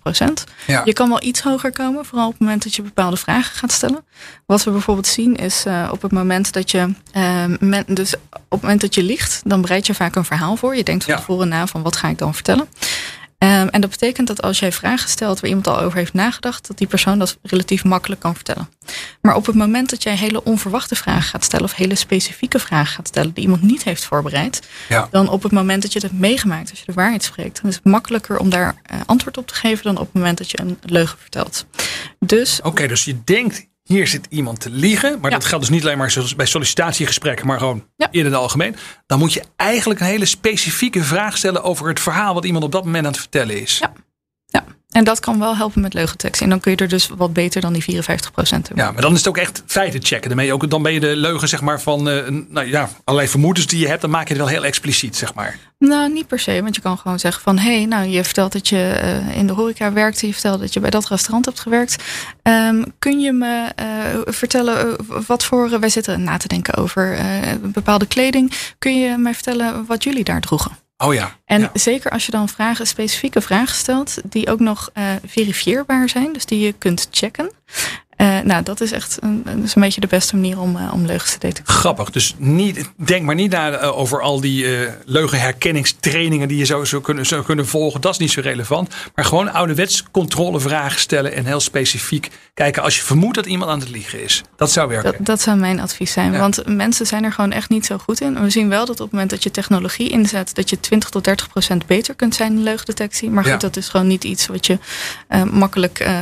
Ja. 0.66 0.82
Je 0.84 0.92
kan 0.92 1.08
wel 1.08 1.22
iets 1.22 1.40
hoger 1.42 1.72
komen, 1.72 2.04
vooral 2.04 2.26
op 2.26 2.32
het 2.32 2.40
moment 2.40 2.62
dat 2.62 2.74
je 2.74 2.82
bepaalde 2.82 3.16
vragen 3.16 3.56
gaat 3.56 3.72
stellen. 3.72 4.04
Wat 4.46 4.64
we 4.64 4.70
bijvoorbeeld 4.70 5.06
zien 5.06 5.36
is 5.36 5.64
eh, 5.66 5.88
op 5.92 6.02
het 6.02 6.12
moment 6.12 6.52
dat 6.52 6.70
je, 6.70 6.88
eh, 7.12 7.44
men- 7.60 7.84
dus 7.86 8.14
op 8.32 8.50
het 8.50 8.60
moment 8.62 8.80
dat 8.80 8.94
je 8.94 9.02
liegt, 9.02 9.40
dan 9.44 9.60
bereid 9.60 9.86
je 9.86 9.94
vaak 9.94 10.14
een 10.16 10.24
verhaal 10.24 10.56
voor. 10.56 10.76
Je 10.76 10.84
denkt 10.84 11.04
van 11.04 11.12
Ja. 11.14 11.18
tevoren 11.20 11.48
na 11.48 11.66
van 11.66 11.82
wat 11.82 11.96
ga 11.96 12.08
ik 12.08 12.18
dan 12.18 12.34
vertellen. 12.34 12.68
Ehm, 13.40 13.66
en 13.70 13.80
dat 13.80 13.90
betekent 13.90 14.26
dat 14.26 14.42
als 14.42 14.58
jij 14.58 14.72
vragen 14.72 15.08
stelt 15.08 15.40
waar 15.40 15.48
iemand 15.48 15.66
al 15.66 15.80
over 15.80 15.98
heeft 15.98 16.12
nagedacht, 16.12 16.66
dat 16.66 16.78
die 16.78 16.86
persoon 16.86 17.18
dat 17.18 17.38
relatief 17.42 17.84
makkelijk 17.84 18.20
kan 18.20 18.34
vertellen. 18.34 18.68
Maar 19.20 19.34
op 19.36 19.46
het 19.46 19.54
moment 19.54 19.90
dat 19.90 20.02
jij 20.02 20.16
hele 20.16 20.44
onverwachte 20.44 20.94
vragen 20.94 21.22
gaat 21.22 21.44
stellen 21.44 21.64
of 21.64 21.74
hele 21.74 21.94
specifieke 21.94 22.58
vragen 22.58 22.94
gaat 22.94 23.08
stellen 23.08 23.32
die 23.32 23.42
iemand 23.44 23.62
niet 23.62 23.82
heeft 23.84 24.04
voorbereid, 24.04 24.68
Ja. 24.88 25.08
dan 25.10 25.28
op 25.28 25.42
het 25.42 25.52
moment 25.52 25.82
dat 25.82 25.92
je 25.92 25.98
het 25.98 26.08
hebt 26.08 26.20
meegemaakt, 26.20 26.70
als 26.70 26.78
je 26.78 26.86
de 26.86 26.92
waarheid 26.92 27.22
spreekt, 27.24 27.60
dan 27.60 27.70
is 27.70 27.76
het 27.76 27.84
makkelijker 27.84 28.38
om 28.38 28.50
daar 28.50 28.74
eh, 28.82 29.00
antwoord 29.06 29.36
op 29.38 29.46
te 29.46 29.54
geven 29.54 29.84
dan 29.84 29.96
op 29.98 30.04
het 30.04 30.14
moment 30.14 30.38
dat 30.38 30.50
je 30.50 30.60
een 30.60 30.78
leugen 30.82 31.18
vertelt. 31.18 31.66
Dus 32.18 32.60
Oké, 32.62 32.86
dus 32.86 33.04
je 33.04 33.24
denkt, 33.24 33.66
hier 33.90 34.06
zit 34.06 34.26
iemand 34.30 34.60
te 34.60 34.70
liegen. 34.70 35.18
Maar 35.20 35.30
Ja. 35.30 35.36
dat 35.36 35.46
geldt 35.46 35.64
dus 35.64 35.74
niet 35.74 35.84
alleen 35.84 35.98
maar 35.98 36.14
bij 36.36 36.46
sollicitatiegesprekken, 36.46 37.46
maar 37.46 37.58
gewoon 37.58 37.86
Ja. 37.96 38.08
in 38.10 38.24
het 38.24 38.34
algemeen. 38.34 38.76
Dan 39.06 39.18
moet 39.18 39.32
je 39.32 39.42
eigenlijk 39.56 40.00
een 40.00 40.06
hele 40.06 40.24
specifieke 40.24 41.02
vraag 41.04 41.36
stellen 41.36 41.62
over 41.62 41.88
het 41.88 42.00
verhaal 42.00 42.34
wat 42.34 42.44
iemand 42.44 42.64
op 42.64 42.72
dat 42.72 42.84
moment 42.84 43.04
aan 43.04 43.10
het 43.12 43.20
vertellen 43.20 43.60
is. 43.60 43.78
Ja. 43.78 43.92
En 44.90 45.04
dat 45.04 45.20
kan 45.20 45.38
wel 45.38 45.56
helpen 45.56 45.80
met 45.80 45.94
leugentekst. 45.94 46.42
En 46.42 46.48
dan 46.48 46.60
kun 46.60 46.70
je 46.70 46.76
er 46.76 46.88
dus 46.88 47.08
wat 47.08 47.32
beter 47.32 47.60
dan 47.60 47.72
die 47.72 47.82
54% 47.82 47.86
doen. 48.38 48.60
Ja, 48.74 48.90
maar 48.92 49.02
dan 49.02 49.12
is 49.12 49.18
het 49.18 49.28
ook 49.28 49.36
echt 49.36 49.62
feiten 49.66 50.04
checken. 50.04 50.28
Dan 50.28 50.36
ben 50.36 50.46
je, 50.46 50.52
ook, 50.52 50.70
dan 50.70 50.82
ben 50.82 50.92
je 50.92 51.00
de 51.00 51.16
leugen 51.16 51.48
zeg 51.48 51.60
maar, 51.60 51.80
van 51.80 52.08
eh, 52.08 52.28
nou 52.48 52.66
ja, 52.66 52.90
allerlei 53.04 53.30
vermoedens 53.30 53.66
die 53.66 53.78
je 53.78 53.88
hebt. 53.88 54.00
Dan 54.00 54.10
maak 54.10 54.28
je 54.28 54.34
het 54.34 54.42
wel 54.42 54.52
heel 54.52 54.64
expliciet, 54.64 55.16
zeg 55.16 55.34
maar. 55.34 55.58
Nou, 55.78 56.12
niet 56.12 56.26
per 56.26 56.38
se. 56.38 56.62
Want 56.62 56.74
je 56.74 56.80
kan 56.80 56.98
gewoon 56.98 57.18
zeggen 57.18 57.42
van... 57.42 57.58
hé, 57.58 57.76
hey, 57.76 57.84
nou, 57.84 58.08
je 58.08 58.24
vertelt 58.24 58.52
dat 58.52 58.68
je 58.68 58.76
eh, 58.76 59.36
in 59.36 59.46
de 59.46 59.52
horeca 59.52 59.92
werkt. 59.92 60.20
Je 60.20 60.32
vertelt 60.32 60.60
dat 60.60 60.72
je 60.72 60.80
bij 60.80 60.90
dat 60.90 61.08
restaurant 61.08 61.44
hebt 61.44 61.60
gewerkt. 61.60 61.96
Ehm, 62.42 62.82
kun 62.98 63.20
je 63.20 63.32
me 63.32 63.68
eh, 63.76 63.86
vertellen 64.24 64.96
wat 65.26 65.44
voor... 65.44 65.80
wij 65.80 65.88
zitten 65.88 66.22
na 66.22 66.36
te 66.36 66.48
denken 66.48 66.74
over 66.74 67.18
bepaalde 67.62 68.06
kleding. 68.06 68.52
Kun 68.78 69.00
je 69.00 69.16
mij 69.16 69.34
vertellen 69.34 69.86
wat 69.86 70.04
jullie 70.04 70.24
daar 70.24 70.40
droegen? 70.40 70.88
Oh 71.02 71.14
ja. 71.14 71.36
En 71.44 71.60
Ja. 71.60 71.70
zeker 71.74 72.10
als 72.10 72.26
je 72.26 72.32
dan 72.32 72.48
vragen, 72.48 72.86
specifieke 72.86 73.40
vragen 73.40 73.74
stelt... 73.76 74.18
die 74.24 74.50
ook 74.50 74.60
nog 74.60 74.90
eh, 74.92 75.04
verifieerbaar 75.26 76.08
zijn. 76.08 76.32
Dus 76.32 76.46
die 76.46 76.60
je 76.60 76.72
kunt 76.72 77.08
checken. 77.10 77.50
Eh, 78.16 78.29
nou, 78.44 78.62
dat 78.62 78.80
is 78.80 78.92
echt 78.92 79.18
een, 79.20 79.44
is 79.62 79.74
een 79.74 79.82
beetje 79.82 80.00
de 80.00 80.06
beste 80.06 80.34
manier 80.36 80.60
om, 80.60 80.76
eh, 80.76 80.92
om 80.92 81.06
leugens 81.06 81.32
te 81.32 81.38
detecteren. 81.38 81.80
Grappig. 81.80 82.10
Dus 82.10 82.34
niet, 82.38 82.90
denk 82.96 83.24
maar 83.24 83.34
niet 83.34 83.50
na 83.50 83.70
eh, 83.70 83.98
over 83.98 84.20
al 84.20 84.40
die 84.40 84.76
eh 84.76 84.92
leugenherkenningstrainingen 85.04 86.48
die 86.48 86.56
je 86.58 86.64
zo 86.64 86.84
zou 86.84 87.02
kunnen, 87.02 87.26
zou 87.26 87.44
kunnen 87.44 87.66
volgen. 87.66 88.00
Dat 88.00 88.12
is 88.12 88.18
niet 88.18 88.30
zo 88.30 88.40
relevant. 88.40 88.94
Maar 89.14 89.24
gewoon 89.24 89.52
ouderwets 89.52 90.04
controlevragen 90.10 91.00
stellen 91.00 91.34
en 91.34 91.44
heel 91.44 91.60
specifiek 91.60 92.30
kijken 92.54 92.82
als 92.82 92.96
je 92.96 93.02
vermoedt 93.02 93.34
dat 93.34 93.46
iemand 93.46 93.70
aan 93.70 93.80
het 93.80 93.88
liegen 93.90 94.22
is. 94.22 94.42
Dat 94.56 94.70
zou 94.72 94.88
werken. 94.88 95.12
Dat, 95.12 95.26
dat 95.26 95.40
zou 95.40 95.56
mijn 95.58 95.80
advies 95.80 96.12
zijn. 96.12 96.32
Ja. 96.32 96.38
Want 96.38 96.66
mensen 96.66 97.06
zijn 97.06 97.24
er 97.24 97.32
gewoon 97.32 97.52
echt 97.52 97.68
niet 97.68 97.86
zo 97.86 97.98
goed 97.98 98.20
in. 98.20 98.42
We 98.42 98.50
zien 98.50 98.68
wel 98.68 98.86
dat 98.86 98.94
op 98.94 99.02
het 99.02 99.12
moment 99.12 99.30
dat 99.30 99.42
je 99.42 99.50
technologie 99.50 100.08
inzet, 100.08 100.54
dat 100.54 100.70
je 100.70 100.80
20 100.80 101.08
tot 101.08 101.24
30 101.24 101.48
procent 101.48 101.86
beter 101.86 102.14
kunt 102.14 102.34
zijn 102.34 102.52
in 102.52 102.62
leugendetectie. 102.62 103.30
Maar 103.30 103.42
goed, 103.42 103.52
Ja. 103.52 103.58
dat 103.58 103.76
is 103.76 103.88
gewoon 103.88 104.06
niet 104.06 104.24
iets 104.24 104.46
wat 104.46 104.66
je 104.66 104.78
eh, 105.28 105.42
makkelijk 105.42 105.98
eh, 105.98 106.14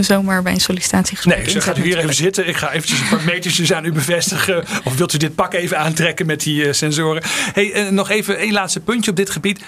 zomaar 0.00 0.42
bij 0.42 0.52
een 0.52 0.60
sollicitatiegesprek 0.60 1.44
Nee, 1.44 1.53
ze 1.62 1.68
inzet 1.68 1.76
gaat 1.76 1.84
u 1.84 1.88
hier 1.88 1.98
even 1.98 2.14
zitten. 2.14 2.48
Ik 2.48 2.56
ga 2.56 2.72
eventjes 2.72 3.00
een 3.00 3.08
paar 3.08 3.24
metertjes 3.24 3.72
aan 3.72 3.84
u 3.84 3.92
bevestigen. 3.92 4.64
Of 4.84 4.96
wilt 4.96 5.12
u 5.12 5.18
dit 5.18 5.34
pak 5.34 5.54
even 5.54 5.78
aantrekken 5.78 6.26
met 6.26 6.42
die 6.42 6.66
eh, 6.66 6.72
sensoren? 6.72 7.22
Hey, 7.26 7.72
eh, 7.72 7.88
nog 7.88 8.10
even 8.10 8.38
één 8.38 8.52
laatste 8.52 8.80
puntje 8.80 9.10
op 9.10 9.16
dit 9.16 9.30
gebied. 9.30 9.60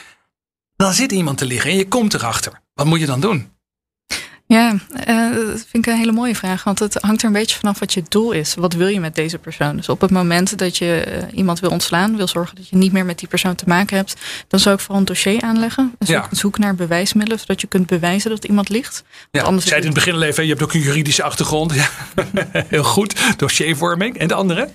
Dan 0.76 0.92
zit 0.92 1.12
iemand 1.12 1.38
te 1.38 1.46
liggen 1.46 1.70
en 1.70 1.76
je 1.76 1.88
komt 1.88 2.14
erachter. 2.14 2.60
Wat 2.74 2.86
moet 2.86 3.00
je 3.00 3.06
dan 3.06 3.20
doen? 3.20 3.55
Ja, 4.48 4.74
eh, 4.92 5.30
dat 5.34 5.66
vind 5.68 5.86
ik 5.86 5.86
een 5.86 5.98
hele 5.98 6.12
mooie 6.12 6.34
vraag. 6.34 6.64
Want 6.64 6.78
het 6.78 6.94
hangt 7.00 7.20
er 7.20 7.26
een 7.26 7.32
beetje 7.32 7.56
vanaf 7.56 7.78
wat 7.78 7.92
je 7.94 8.02
doel 8.08 8.32
is. 8.32 8.54
Wat 8.54 8.72
wil 8.72 8.86
je 8.86 9.00
met 9.00 9.14
deze 9.14 9.38
persoon? 9.38 9.76
Dus 9.76 9.88
op 9.88 10.00
het 10.00 10.10
moment 10.10 10.58
dat 10.58 10.76
je 10.78 11.00
eh, 11.00 11.38
iemand 11.38 11.60
wil 11.60 11.70
ontslaan, 11.70 12.16
wil 12.16 12.28
zorgen 12.28 12.56
dat 12.56 12.68
je 12.68 12.76
niet 12.76 12.92
meer 12.92 13.04
met 13.04 13.18
die 13.18 13.28
persoon 13.28 13.54
te 13.54 13.64
maken 13.66 13.96
hebt, 13.96 14.14
dan 14.48 14.60
zou 14.60 14.74
ik 14.74 14.80
vooral 14.80 14.98
een 15.00 15.04
dossier 15.06 15.42
aanleggen. 15.42 15.94
Dus 15.98 16.08
Ja. 16.08 16.28
zoek 16.30 16.58
naar 16.58 16.74
bewijsmiddelen, 16.74 17.40
zodat 17.40 17.60
je 17.60 17.66
kunt 17.66 17.86
bewijzen 17.86 18.30
dat 18.30 18.44
iemand 18.44 18.68
liegt. 18.68 19.04
Ja, 19.30 19.42
anders 19.42 19.62
je 19.64 19.68
zei 19.68 19.80
het 19.80 19.88
in 19.90 19.94
het 19.96 20.04
begin 20.04 20.20
al 20.20 20.26
even, 20.26 20.42
je 20.44 20.50
hebt 20.50 20.62
ook 20.62 20.74
een 20.74 20.80
juridische 20.80 21.22
achtergrond. 21.22 21.74
Ja. 21.74 21.88
Heel 22.68 22.84
goed. 22.84 23.14
Dossiervorming. 23.36 24.18
En 24.18 24.28
de 24.28 24.34
andere? 24.34 24.68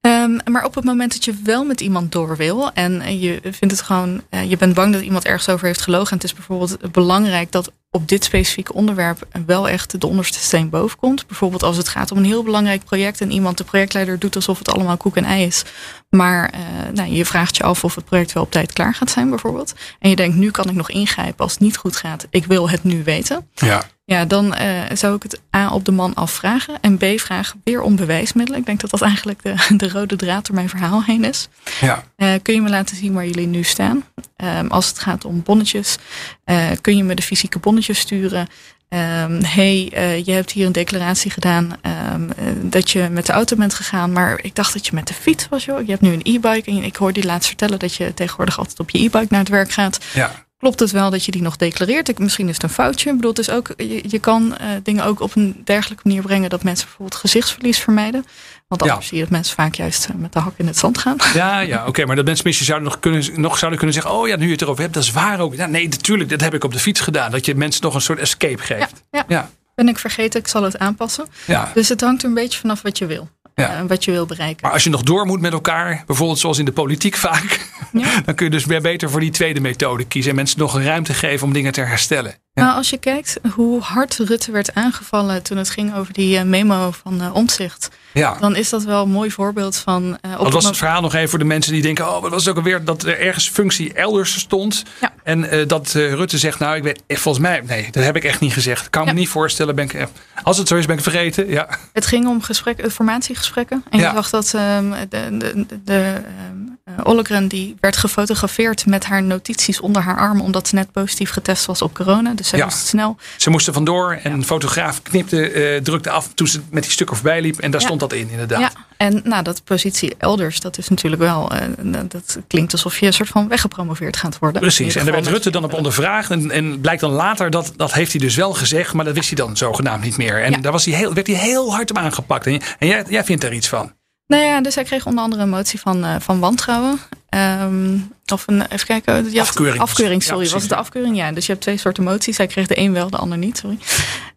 Ehm, 0.00 0.38
maar 0.50 0.64
op 0.64 0.74
het 0.74 0.84
moment 0.84 1.12
dat 1.12 1.24
je 1.24 1.34
wel 1.44 1.64
met 1.64 1.80
iemand 1.80 2.12
door 2.12 2.36
wil 2.36 2.72
en 2.72 3.20
je 3.20 3.38
vindt 3.42 3.74
het 3.74 3.82
gewoon, 3.82 4.22
eh, 4.30 4.50
je 4.50 4.56
bent 4.56 4.74
bang 4.74 4.92
dat 4.92 5.02
iemand 5.02 5.24
ergens 5.24 5.48
over 5.48 5.66
heeft 5.66 5.80
gelogen. 5.82 6.10
En 6.10 6.14
het 6.16 6.24
is 6.24 6.34
bijvoorbeeld 6.34 6.92
belangrijk 6.92 7.52
dat 7.52 7.72
op 7.90 8.08
dit 8.08 8.24
specifieke 8.24 8.72
onderwerp 8.72 9.26
wel 9.46 9.68
echt 9.68 10.00
de 10.00 10.06
onderste 10.06 10.38
steen 10.38 10.70
boven 10.70 10.98
komt. 10.98 11.26
Bijvoorbeeld 11.26 11.62
als 11.62 11.76
het 11.76 11.88
gaat 11.88 12.10
om 12.10 12.18
een 12.18 12.24
heel 12.24 12.42
belangrijk 12.42 12.84
project 12.84 13.20
en 13.20 13.30
iemand, 13.30 13.58
de 13.58 13.64
projectleider, 13.64 14.18
doet 14.18 14.36
alsof 14.36 14.58
het 14.58 14.70
allemaal 14.70 14.96
koek 14.96 15.16
en 15.16 15.24
ei 15.24 15.46
is. 15.46 15.64
Maar 16.08 16.50
eh, 16.50 16.60
nou, 16.92 17.10
je 17.10 17.24
vraagt 17.24 17.56
je 17.56 17.62
af 17.62 17.84
of 17.84 17.94
het 17.94 18.04
project 18.04 18.32
wel 18.32 18.42
op 18.42 18.50
tijd 18.50 18.72
klaar 18.72 18.94
gaat 18.94 19.10
zijn, 19.10 19.28
bijvoorbeeld. 19.28 19.74
En 19.98 20.10
je 20.10 20.16
denkt, 20.16 20.36
nu 20.36 20.50
kan 20.50 20.68
ik 20.68 20.74
nog 20.74 20.90
ingrijpen 20.90 21.44
als 21.44 21.52
het 21.52 21.60
niet 21.60 21.76
goed 21.76 21.96
gaat. 21.96 22.26
Ik 22.30 22.44
wil 22.44 22.70
het 22.70 22.84
nu 22.84 23.04
weten. 23.04 23.48
Ja. 23.54 23.84
Ja, 24.10 24.24
dan 24.24 24.54
eh, 24.54 24.82
zou 24.92 25.14
ik 25.14 25.22
het 25.22 25.40
A 25.56 25.70
op 25.70 25.84
de 25.84 25.92
man 25.92 26.14
afvragen. 26.14 26.74
En 26.80 26.96
B 26.96 27.04
vragen 27.16 27.60
weer 27.64 27.82
om 27.82 27.96
bewijsmiddelen. 27.96 28.60
Ik 28.60 28.66
denk 28.66 28.80
dat 28.80 28.90
dat 28.90 29.02
eigenlijk 29.02 29.42
de, 29.42 29.54
de 29.76 29.88
rode 29.88 30.16
draad 30.16 30.46
door 30.46 30.54
mijn 30.54 30.68
verhaal 30.68 31.04
heen 31.04 31.24
is. 31.24 31.48
Ja. 31.80 32.04
Eh, 32.16 32.34
kun 32.42 32.54
je 32.54 32.60
me 32.60 32.68
laten 32.68 32.96
zien 32.96 33.12
waar 33.12 33.26
jullie 33.26 33.46
nu 33.46 33.62
staan? 33.62 34.04
Ehm, 34.36 34.66
als 34.66 34.88
het 34.88 34.98
gaat 34.98 35.24
om 35.24 35.42
bonnetjes, 35.42 35.96
eh, 36.44 36.66
kun 36.80 36.96
je 36.96 37.04
me 37.04 37.14
de 37.14 37.22
fysieke 37.22 37.58
bonnetjes 37.58 37.98
sturen? 37.98 38.48
Ehm, 38.88 39.42
hey, 39.42 39.92
je 40.24 40.32
hebt 40.32 40.50
hier 40.50 40.66
een 40.66 40.72
declaratie 40.72 41.30
gedaan 41.30 41.76
ehm, 41.82 42.30
eh, 42.30 42.44
dat 42.62 42.90
je 42.90 43.08
met 43.10 43.26
de 43.26 43.32
auto 43.32 43.56
bent 43.56 43.74
gegaan, 43.74 44.12
maar 44.12 44.38
ik 44.42 44.54
dacht 44.54 44.72
dat 44.72 44.86
je 44.86 44.94
met 44.94 45.06
de 45.06 45.14
fiets 45.14 45.48
was, 45.48 45.64
joh. 45.64 45.80
Je 45.80 45.90
hebt 45.90 46.02
nu 46.02 46.12
een 46.12 46.34
e-bike 46.34 46.70
en 46.70 46.82
ik 46.82 46.96
hoorde 46.96 47.20
je 47.20 47.26
laatst 47.26 47.48
vertellen 47.48 47.78
dat 47.78 47.94
je 47.94 48.14
tegenwoordig 48.14 48.58
altijd 48.58 48.80
op 48.80 48.90
je 48.90 48.98
e-bike 48.98 49.26
naar 49.28 49.40
het 49.40 49.48
werk 49.48 49.70
gaat. 49.70 49.98
Ja. 50.14 50.48
Klopt 50.60 50.80
het 50.80 50.90
wel 50.90 51.10
dat 51.10 51.24
je 51.24 51.30
die 51.32 51.42
nog 51.42 51.56
declareert? 51.56 52.08
Ik, 52.08 52.18
misschien 52.18 52.48
is 52.48 52.54
het 52.54 52.62
een 52.62 52.68
foutje. 52.68 53.08
Ik 53.10 53.14
bedoel, 53.16 53.30
het 53.30 53.38
is 53.38 53.50
ook, 53.50 53.68
je, 53.76 54.02
je 54.08 54.18
kan 54.18 54.56
eh, 54.56 54.66
dingen 54.82 55.04
ook 55.04 55.20
op 55.20 55.36
een 55.36 55.60
dergelijke 55.64 56.02
manier 56.08 56.22
brengen 56.22 56.50
dat 56.50 56.62
mensen 56.62 56.86
bijvoorbeeld 56.86 57.20
gezichtsverlies 57.20 57.78
vermijden. 57.78 58.24
Want 58.68 58.82
anders 58.82 59.00
Ja. 59.00 59.06
zie 59.08 59.16
je 59.16 59.22
dat 59.22 59.32
mensen 59.32 59.54
vaak 59.54 59.74
juist 59.74 60.04
eh, 60.06 60.14
met 60.14 60.32
de 60.32 60.38
hak 60.38 60.52
in 60.56 60.66
het 60.66 60.78
zand 60.78 60.98
gaan. 60.98 61.16
Ja, 61.34 61.60
ja 61.60 61.86
oké. 61.86 62.04
maar 62.06 62.16
dat 62.16 62.24
mensen 62.24 62.44
misschien 62.46 62.66
zouden 62.66 62.88
nog, 62.88 62.98
kunnen, 63.00 63.40
nog 63.40 63.58
zouden 63.58 63.78
kunnen 63.78 63.96
zeggen... 63.96 64.12
oh 64.20 64.28
ja, 64.28 64.36
nu 64.36 64.46
je 64.46 64.52
het 64.52 64.62
erover 64.62 64.82
hebt, 64.82 64.94
dat 64.94 65.02
is 65.02 65.10
waar 65.10 65.40
ook. 65.40 65.54
Ja, 65.54 65.66
nee, 65.66 65.88
natuurlijk, 65.88 66.30
dat 66.30 66.40
heb 66.40 66.54
ik 66.54 66.64
op 66.64 66.72
de 66.72 66.78
fiets 66.78 67.00
gedaan. 67.00 67.30
Dat 67.30 67.46
je 67.46 67.54
mensen 67.54 67.82
nog 67.82 67.94
een 67.94 68.00
soort 68.00 68.18
escape 68.18 68.62
geeft. 68.62 69.02
ja. 69.10 69.24
Ja. 69.28 69.50
Ben 69.74 69.88
ik 69.88 69.98
vergeten, 69.98 70.40
ik 70.40 70.48
zal 70.48 70.62
het 70.62 70.78
aanpassen. 70.78 71.26
Ja. 71.46 71.70
Dus 71.74 71.88
het 71.88 72.00
hangt 72.00 72.22
er 72.22 72.28
een 72.28 72.34
beetje 72.34 72.58
vanaf 72.58 72.82
wat 72.82 72.98
je 72.98 73.06
wil. 73.06 73.28
Ja. 73.60 73.78
eh, 73.78 73.82
wat 73.86 74.04
je 74.04 74.10
wil 74.10 74.26
bereiken. 74.26 74.58
Maar 74.62 74.72
als 74.72 74.84
je 74.84 74.90
nog 74.90 75.02
door 75.02 75.26
moet 75.26 75.40
met 75.40 75.52
elkaar, 75.52 76.02
bijvoorbeeld 76.06 76.38
zoals 76.38 76.58
in 76.58 76.64
de 76.64 76.72
politiek 76.72 77.16
vaak... 77.26 77.68
Ja. 77.92 78.20
dan 78.24 78.34
kun 78.34 78.44
je 78.44 78.50
dus 78.50 78.64
weer 78.64 78.80
beter 78.80 79.10
voor 79.10 79.20
die 79.20 79.30
tweede 79.30 79.60
methode 79.60 80.04
kiezen... 80.04 80.30
en 80.30 80.36
mensen 80.36 80.58
nog 80.58 80.74
een 80.74 80.84
ruimte 80.84 81.14
geven 81.14 81.46
om 81.46 81.52
dingen 81.52 81.72
te 81.72 81.80
herstellen. 81.80 82.34
Ja. 82.52 82.62
Nou, 82.62 82.76
als 82.76 82.90
je 82.90 82.98
kijkt 82.98 83.38
hoe 83.54 83.80
hard 83.80 84.16
Rutte 84.18 84.52
werd 84.52 84.74
aangevallen 84.74 85.42
toen 85.42 85.56
het 85.56 85.70
ging 85.70 85.94
over 85.94 86.12
die 86.12 86.38
eh, 86.38 86.44
memo 86.44 86.90
van 86.90 87.20
eh 87.20 87.34
Omtzigt, 87.34 87.90
Ja. 88.12 88.36
dan 88.40 88.56
is 88.56 88.68
dat 88.68 88.84
wel 88.84 89.02
een 89.02 89.10
mooi 89.10 89.30
voorbeeld 89.30 89.76
van. 89.76 90.18
op 90.22 90.36
Wat 90.38 90.52
was 90.52 90.64
het 90.64 90.76
verhaal 90.76 91.00
nog 91.00 91.14
even 91.14 91.28
voor 91.28 91.38
de 91.38 91.44
mensen 91.44 91.72
die 91.72 91.82
denken... 91.82 92.08
oh, 92.08 92.22
wat 92.22 92.30
was 92.30 92.40
het 92.40 92.50
ook 92.50 92.56
alweer 92.56 92.84
dat 92.84 93.02
er 93.02 93.18
ergens 93.18 93.48
functie 93.48 93.92
elders 93.92 94.38
stond... 94.38 94.82
Ja. 95.00 95.12
en 95.22 95.50
eh, 95.50 95.68
dat 95.68 95.94
eh, 95.94 96.12
Rutte 96.12 96.38
zegt, 96.38 96.58
nou, 96.58 96.76
ik 96.76 96.82
weet, 96.82 97.02
volgens 97.08 97.44
mij... 97.44 97.62
nee, 97.66 97.88
dat 97.90 98.04
heb 98.04 98.16
ik 98.16 98.24
echt 98.24 98.40
niet 98.40 98.52
gezegd. 98.52 98.90
Kan 98.90 99.04
me 99.04 99.12
niet 99.12 99.28
voorstellen. 99.28 99.74
Ben 99.74 99.84
ik, 99.84 100.06
als 100.42 100.58
het 100.58 100.68
zo 100.68 100.76
is, 100.76 100.86
ben 100.86 100.96
ik 100.96 101.02
vergeten. 101.02 101.48
Ja. 101.48 101.68
Het 101.92 102.06
ging 102.06 102.26
om 102.28 102.42
gesprek, 102.42 102.90
formatiegesprekken. 102.92 103.84
En 103.90 103.98
Ja. 103.98 104.08
je 104.08 104.14
zag 104.14 104.30
dat 104.30 104.54
ehm, 104.54 104.90
de, 105.08 105.36
de, 105.38 105.66
de, 105.66 105.82
de, 105.84 106.14
ehm, 106.14 106.56
Ollegren 107.02 107.48
die 107.48 107.76
werd 107.80 107.96
gefotografeerd 107.96 108.86
met 108.86 109.04
haar 109.04 109.22
notities 109.22 109.80
onder 109.80 110.02
haar 110.02 110.16
arm. 110.18 110.40
Omdat 110.40 110.68
ze 110.68 110.74
net 110.74 110.92
positief 110.92 111.30
getest 111.30 111.66
was 111.66 111.82
op 111.82 111.94
corona. 111.94 112.34
Dus 112.34 112.48
zij 112.48 112.58
Ja. 112.58 112.64
moest 112.64 112.86
snel. 112.86 113.16
Ze 113.36 113.50
moesten 113.50 113.72
vandoor 113.74 114.18
en 114.22 114.32
een 114.32 114.44
fotograaf 114.44 115.02
knipte, 115.02 115.50
eh, 115.50 115.80
drukte 115.82 116.10
af 116.10 116.28
toen 116.34 116.46
ze 116.46 116.60
met 116.70 116.82
die 116.82 116.92
stukken 116.92 117.16
voorbij 117.16 117.40
liep. 117.40 117.58
En 117.58 117.70
daar 117.70 117.80
Ja. 117.80 117.86
stond 117.86 118.00
dat 118.00 118.12
in, 118.12 118.28
inderdaad. 118.30 118.60
Ja, 118.60 118.70
en 118.96 119.20
nou, 119.24 119.42
dat 119.42 119.64
positie 119.64 120.14
elders, 120.18 120.60
dat 120.60 120.78
is 120.78 120.88
natuurlijk 120.88 121.22
wel. 121.22 121.50
eh, 121.50 121.66
dat 122.08 122.38
klinkt 122.46 122.72
alsof 122.72 122.98
je 122.98 123.06
een 123.06 123.12
soort 123.12 123.28
van 123.28 123.48
weggepromoveerd 123.48 124.16
gaat 124.16 124.38
worden. 124.38 124.60
Precies, 124.60 124.94
en 124.96 125.04
daar 125.04 125.14
werd 125.14 125.26
Rutte 125.26 125.50
dan 125.50 125.64
op 125.64 125.72
ondervraagd. 125.72 126.30
En, 126.30 126.50
en 126.50 126.80
blijkt 126.80 127.00
dan 127.00 127.10
later 127.10 127.50
dat 127.50 127.72
dat 127.76 127.92
heeft 127.92 128.12
hij 128.12 128.20
dus 128.20 128.34
wel 128.36 128.52
gezegd, 128.54 128.92
maar 128.92 129.04
dat 129.04 129.14
wist 129.14 129.26
hij 129.28 129.36
dan 129.36 129.56
zogenaamd 129.56 130.04
niet 130.04 130.16
meer. 130.16 130.42
En 130.42 130.60
daar 130.62 130.72
was 130.72 130.84
hij 130.84 130.94
heel, 130.94 131.14
werd 131.14 131.26
hij 131.26 131.36
heel 131.36 131.72
hard 131.74 131.90
op 131.90 131.98
aangepakt. 131.98 132.46
En, 132.46 132.60
en 132.78 132.86
jij, 132.86 133.04
jij 133.08 133.24
vindt 133.24 133.42
daar 133.42 133.52
iets 133.54 133.68
van. 133.68 133.92
Nou 134.30 134.42
ja, 134.42 134.60
dus 134.60 134.74
hij 134.74 134.84
kreeg 134.84 135.06
onder 135.06 135.24
andere 135.24 135.42
een 135.42 135.48
motie 135.48 135.80
van, 135.80 136.04
eh, 136.04 136.14
van 136.18 136.38
wantrouwen. 136.40 136.98
Ehm, 137.28 137.96
of 138.32 138.42
een, 138.46 138.62
even 138.66 138.86
kijken. 138.86 139.30
Je 139.30 139.38
had- 139.38 139.48
Afkeuring. 139.48 139.80
Afkeuring, 139.82 140.22
Ja, 140.22 140.28
sorry. 140.28 140.50
was 140.50 140.60
het 140.60 140.70
de 140.70 140.76
afkeuring? 140.76 141.16
Ja, 141.16 141.32
dus 141.32 141.46
je 141.46 141.52
hebt 141.52 141.64
twee 141.64 141.76
soorten 141.76 142.04
moties. 142.04 142.36
Hij 142.36 142.46
kreeg 142.46 142.66
de 142.66 142.78
een 142.78 142.92
wel, 142.92 143.10
de 143.10 143.16
ander 143.16 143.38
niet, 143.38 143.58
sorry. 143.58 143.78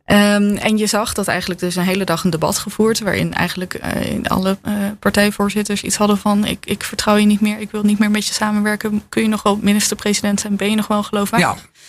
Ehm, 0.06 0.56
en 0.56 0.78
je 0.78 0.86
zag 0.86 1.14
dat 1.14 1.28
eigenlijk 1.28 1.60
dus 1.60 1.76
een 1.76 1.84
hele 1.84 2.04
dag 2.04 2.24
een 2.24 2.30
debat 2.30 2.58
gevoerd. 2.58 3.00
Waarin 3.00 3.34
eigenlijk 3.34 3.74
in 4.04 4.28
alle 4.28 4.58
eh, 4.62 4.74
partijvoorzitters 5.00 5.82
iets 5.84 5.96
hadden 5.96 6.18
van... 6.18 6.46
Ik, 6.46 6.66
ik 6.66 6.84
vertrouw 6.84 7.16
je 7.16 7.26
niet 7.26 7.42
meer, 7.42 7.60
ik 7.60 7.72
wil 7.72 7.84
niet 7.84 8.00
meer 8.00 8.12
met 8.12 8.28
je 8.28 8.34
samenwerken. 8.34 9.04
Kun 9.10 9.22
je 9.22 9.28
nog 9.28 9.44
wel 9.44 9.60
minister-president 9.62 10.40
zijn? 10.40 10.56
Ben 10.56 10.70
je 10.70 10.76
nog 10.76 10.88
wel 10.88 11.04
geloofwaardig? 11.04 11.50
Ja, 11.50 11.82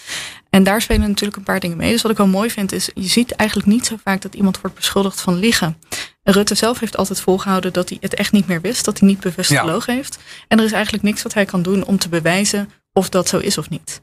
En 0.50 0.62
daar 0.62 0.82
spelen 0.82 1.08
natuurlijk 1.08 1.36
een 1.36 1.42
paar 1.42 1.60
dingen 1.60 1.76
mee. 1.76 1.92
Dus 1.92 2.02
wat 2.02 2.10
ik 2.10 2.16
wel 2.16 2.26
mooi 2.26 2.50
vind 2.50 2.72
is, 2.72 2.90
je 2.94 3.08
ziet 3.08 3.30
eigenlijk 3.32 3.68
niet 3.68 3.86
zo 3.86 3.96
vaak 4.04 4.22
dat 4.22 4.34
iemand 4.34 4.60
wordt 4.60 4.76
beschuldigd 4.76 5.20
van 5.20 5.34
liegen. 5.38 5.76
Rutte 6.24 6.54
zelf 6.54 6.80
heeft 6.80 6.96
altijd 6.96 7.20
volgehouden 7.20 7.72
dat 7.72 7.88
hij 7.88 7.98
het 8.00 8.14
echt 8.14 8.32
niet 8.32 8.46
meer 8.46 8.60
wist, 8.60 8.84
dat 8.84 8.98
hij 8.98 9.08
niet 9.08 9.20
bewust 9.20 9.50
Ja. 9.50 9.60
gelogen 9.60 9.94
heeft. 9.94 10.18
En 10.48 10.58
er 10.58 10.64
is 10.64 10.72
eigenlijk 10.72 11.04
niks 11.04 11.22
wat 11.22 11.34
hij 11.34 11.44
kan 11.44 11.62
doen 11.62 11.84
om 11.84 11.98
te 11.98 12.08
bewijzen 12.08 12.70
of 12.92 13.08
dat 13.08 13.28
zo 13.28 13.38
is 13.38 13.58
of 13.58 13.70
niet. 13.70 14.00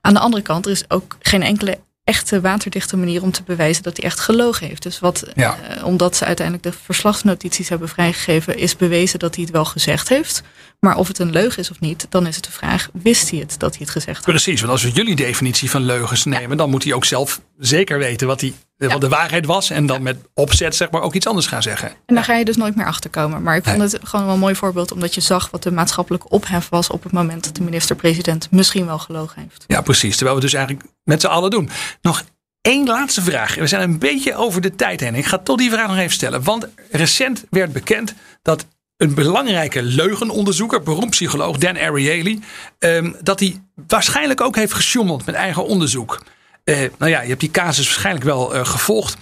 Aan 0.00 0.14
de 0.14 0.20
andere 0.20 0.42
kant, 0.42 0.64
er 0.66 0.70
is 0.72 0.84
ook 0.90 1.16
geen 1.20 1.42
enkele 1.42 1.78
echte 2.04 2.40
waterdichte 2.40 2.96
manier 2.96 3.22
om 3.22 3.30
te 3.30 3.42
bewijzen 3.42 3.82
dat 3.82 3.96
hij 3.96 4.04
echt 4.06 4.20
gelogen 4.20 4.66
heeft. 4.66 4.82
Dus 4.82 4.98
wat, 4.98 5.24
Ja. 5.34 5.58
eh, 5.68 5.84
omdat 5.84 6.16
ze 6.16 6.24
uiteindelijk 6.24 6.66
de 6.66 6.72
verslagsnotities 6.84 7.68
hebben 7.68 7.88
vrijgegeven, 7.88 8.58
is 8.58 8.76
bewezen 8.76 9.18
dat 9.18 9.34
hij 9.34 9.44
het 9.44 9.52
wel 9.52 9.64
gezegd 9.64 10.08
heeft. 10.08 10.42
Maar 10.80 10.96
of 10.96 11.08
het 11.08 11.18
een 11.18 11.30
leugen 11.30 11.58
is 11.58 11.70
of 11.70 11.80
niet, 11.80 12.06
dan 12.08 12.26
is 12.26 12.36
het 12.36 12.44
de 12.44 12.50
vraag, 12.50 12.88
wist 12.92 13.30
hij 13.30 13.38
het 13.38 13.54
dat 13.58 13.70
hij 13.70 13.80
het 13.80 13.90
gezegd 13.90 14.16
had? 14.24 14.34
precies. 14.34 14.60
Want 14.60 14.72
als 14.72 14.82
we 14.82 14.90
jullie 14.90 15.16
definitie 15.16 15.70
van 15.70 15.82
leugens 15.82 16.24
nemen, 16.24 16.56
dan 16.56 16.70
moet 16.70 16.84
hij 16.84 16.92
ook 16.92 17.04
zelf 17.04 17.40
zeker 17.58 17.98
weten 17.98 18.26
wat, 18.26 18.40
hij, 18.40 18.52
wat 18.86 19.00
de 19.00 19.08
waarheid 19.08 19.46
was. 19.46 19.70
En 19.70 19.86
dan 19.86 20.02
met 20.02 20.16
opzet 20.34 20.76
zeg 20.76 20.90
maar 20.90 21.02
ook 21.02 21.14
iets 21.14 21.26
anders 21.26 21.46
gaan 21.46 21.62
zeggen. 21.62 21.88
En 22.06 22.14
daar 22.14 22.24
ga 22.24 22.34
je 22.34 22.44
dus 22.44 22.56
nooit 22.56 22.76
meer 22.76 22.86
achter 22.86 23.10
komen. 23.10 23.42
Maar 23.42 23.56
ik 23.56 23.64
vond 23.64 23.92
het 23.92 23.98
gewoon 24.02 24.24
wel 24.24 24.34
een 24.34 24.40
mooi 24.40 24.54
voorbeeld, 24.54 24.92
omdat 24.92 25.14
je 25.14 25.20
zag 25.20 25.50
wat 25.50 25.62
de 25.62 25.72
maatschappelijke 25.72 26.28
ophef 26.28 26.68
was 26.68 26.90
op 26.90 27.02
het 27.02 27.12
moment 27.12 27.44
dat 27.44 27.56
de 27.56 27.62
minister-president 27.62 28.50
misschien 28.50 28.86
wel 28.86 28.98
gelogen 28.98 29.42
heeft. 29.42 29.64
Ja, 29.66 29.80
precies. 29.80 30.16
Terwijl 30.16 30.36
we 30.36 30.42
dus 30.42 30.54
eigenlijk 30.54 30.86
met 31.04 31.20
z'n 31.20 31.26
allen 31.26 31.50
doen. 31.50 31.70
Nog 32.02 32.24
één 32.60 32.86
laatste 32.86 33.22
vraag. 33.22 33.54
We 33.54 33.66
zijn 33.66 33.82
een 33.82 33.98
beetje 33.98 34.34
over 34.34 34.60
de 34.60 34.74
tijd 34.74 35.00
heen. 35.00 35.14
Ik 35.14 35.26
ga 35.26 35.38
toch 35.38 35.56
die 35.56 35.70
vraag 35.70 35.88
nog 35.88 35.96
even 35.96 36.12
stellen. 36.12 36.42
Want 36.42 36.68
recent 36.90 37.44
werd 37.50 37.72
bekend 37.72 38.14
dat 38.42 38.66
een 38.96 39.14
belangrijke 39.14 39.82
leugenonderzoeker, 39.82 40.82
beroemd 40.82 41.10
psycholoog 41.10 41.56
Dan 41.56 41.78
Ariely, 41.78 42.38
ehm, 42.78 43.12
dat 43.22 43.40
hij 43.40 43.60
waarschijnlijk 43.86 44.40
ook 44.40 44.56
heeft 44.56 44.72
gesjoemeld 44.72 45.26
met 45.26 45.34
eigen 45.34 45.66
onderzoek. 45.66 46.22
Eh, 46.68 46.78
nou 46.98 47.10
ja, 47.10 47.20
je 47.20 47.28
hebt 47.28 47.40
die 47.40 47.50
casus 47.50 47.86
waarschijnlijk 47.86 48.24
wel 48.24 48.54
eh, 48.54 48.64
gevolgd. 48.64 49.16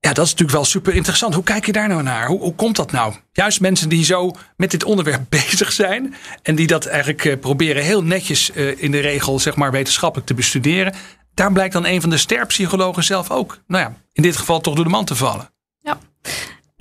Ja, 0.00 0.12
dat 0.12 0.24
is 0.24 0.30
natuurlijk 0.30 0.58
wel 0.58 0.64
super 0.64 0.94
interessant. 0.94 1.34
Hoe 1.34 1.44
kijk 1.44 1.66
je 1.66 1.72
daar 1.72 1.88
nou 1.88 2.02
naar? 2.02 2.26
Hoe, 2.26 2.40
hoe 2.40 2.54
komt 2.54 2.76
dat 2.76 2.92
nou? 2.92 3.14
Juist 3.32 3.60
mensen 3.60 3.88
die 3.88 4.04
zo 4.04 4.30
met 4.56 4.70
dit 4.70 4.84
onderwerp 4.84 5.22
bezig 5.40 5.72
zijn. 5.72 6.14
En 6.42 6.54
die 6.54 6.66
dat 6.66 6.86
eigenlijk 6.86 7.24
eh, 7.24 7.38
proberen 7.38 7.82
heel 7.82 8.02
netjes 8.02 8.50
in 8.76 8.90
de 8.90 9.00
regel, 9.00 9.38
zeg 9.38 9.56
maar, 9.56 9.70
wetenschappelijk 9.70 10.26
te 10.26 10.34
bestuderen. 10.34 10.94
Daar 11.34 11.52
blijkt 11.52 11.72
dan 11.72 11.86
een 11.86 12.00
van 12.00 12.10
de 12.10 12.16
sterpsychologen 12.16 13.04
zelf 13.04 13.30
ook, 13.30 13.58
nou 13.66 13.82
ja, 13.82 13.96
in 14.12 14.22
dit 14.22 14.36
geval 14.36 14.60
toch 14.60 14.74
door 14.74 14.84
de 14.84 14.90
man 14.90 15.04
te 15.04 15.14
vallen. 15.14 15.50
Ja. 15.80 15.98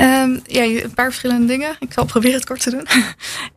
Ehm, 0.03 0.37
ja, 0.45 0.63
een 0.63 0.93
paar 0.95 1.05
verschillende 1.09 1.45
dingen. 1.47 1.75
Ik 1.79 1.93
zal 1.93 2.05
proberen 2.05 2.35
het 2.35 2.45
kort 2.45 2.61
te 2.61 2.69
doen. 2.69 2.87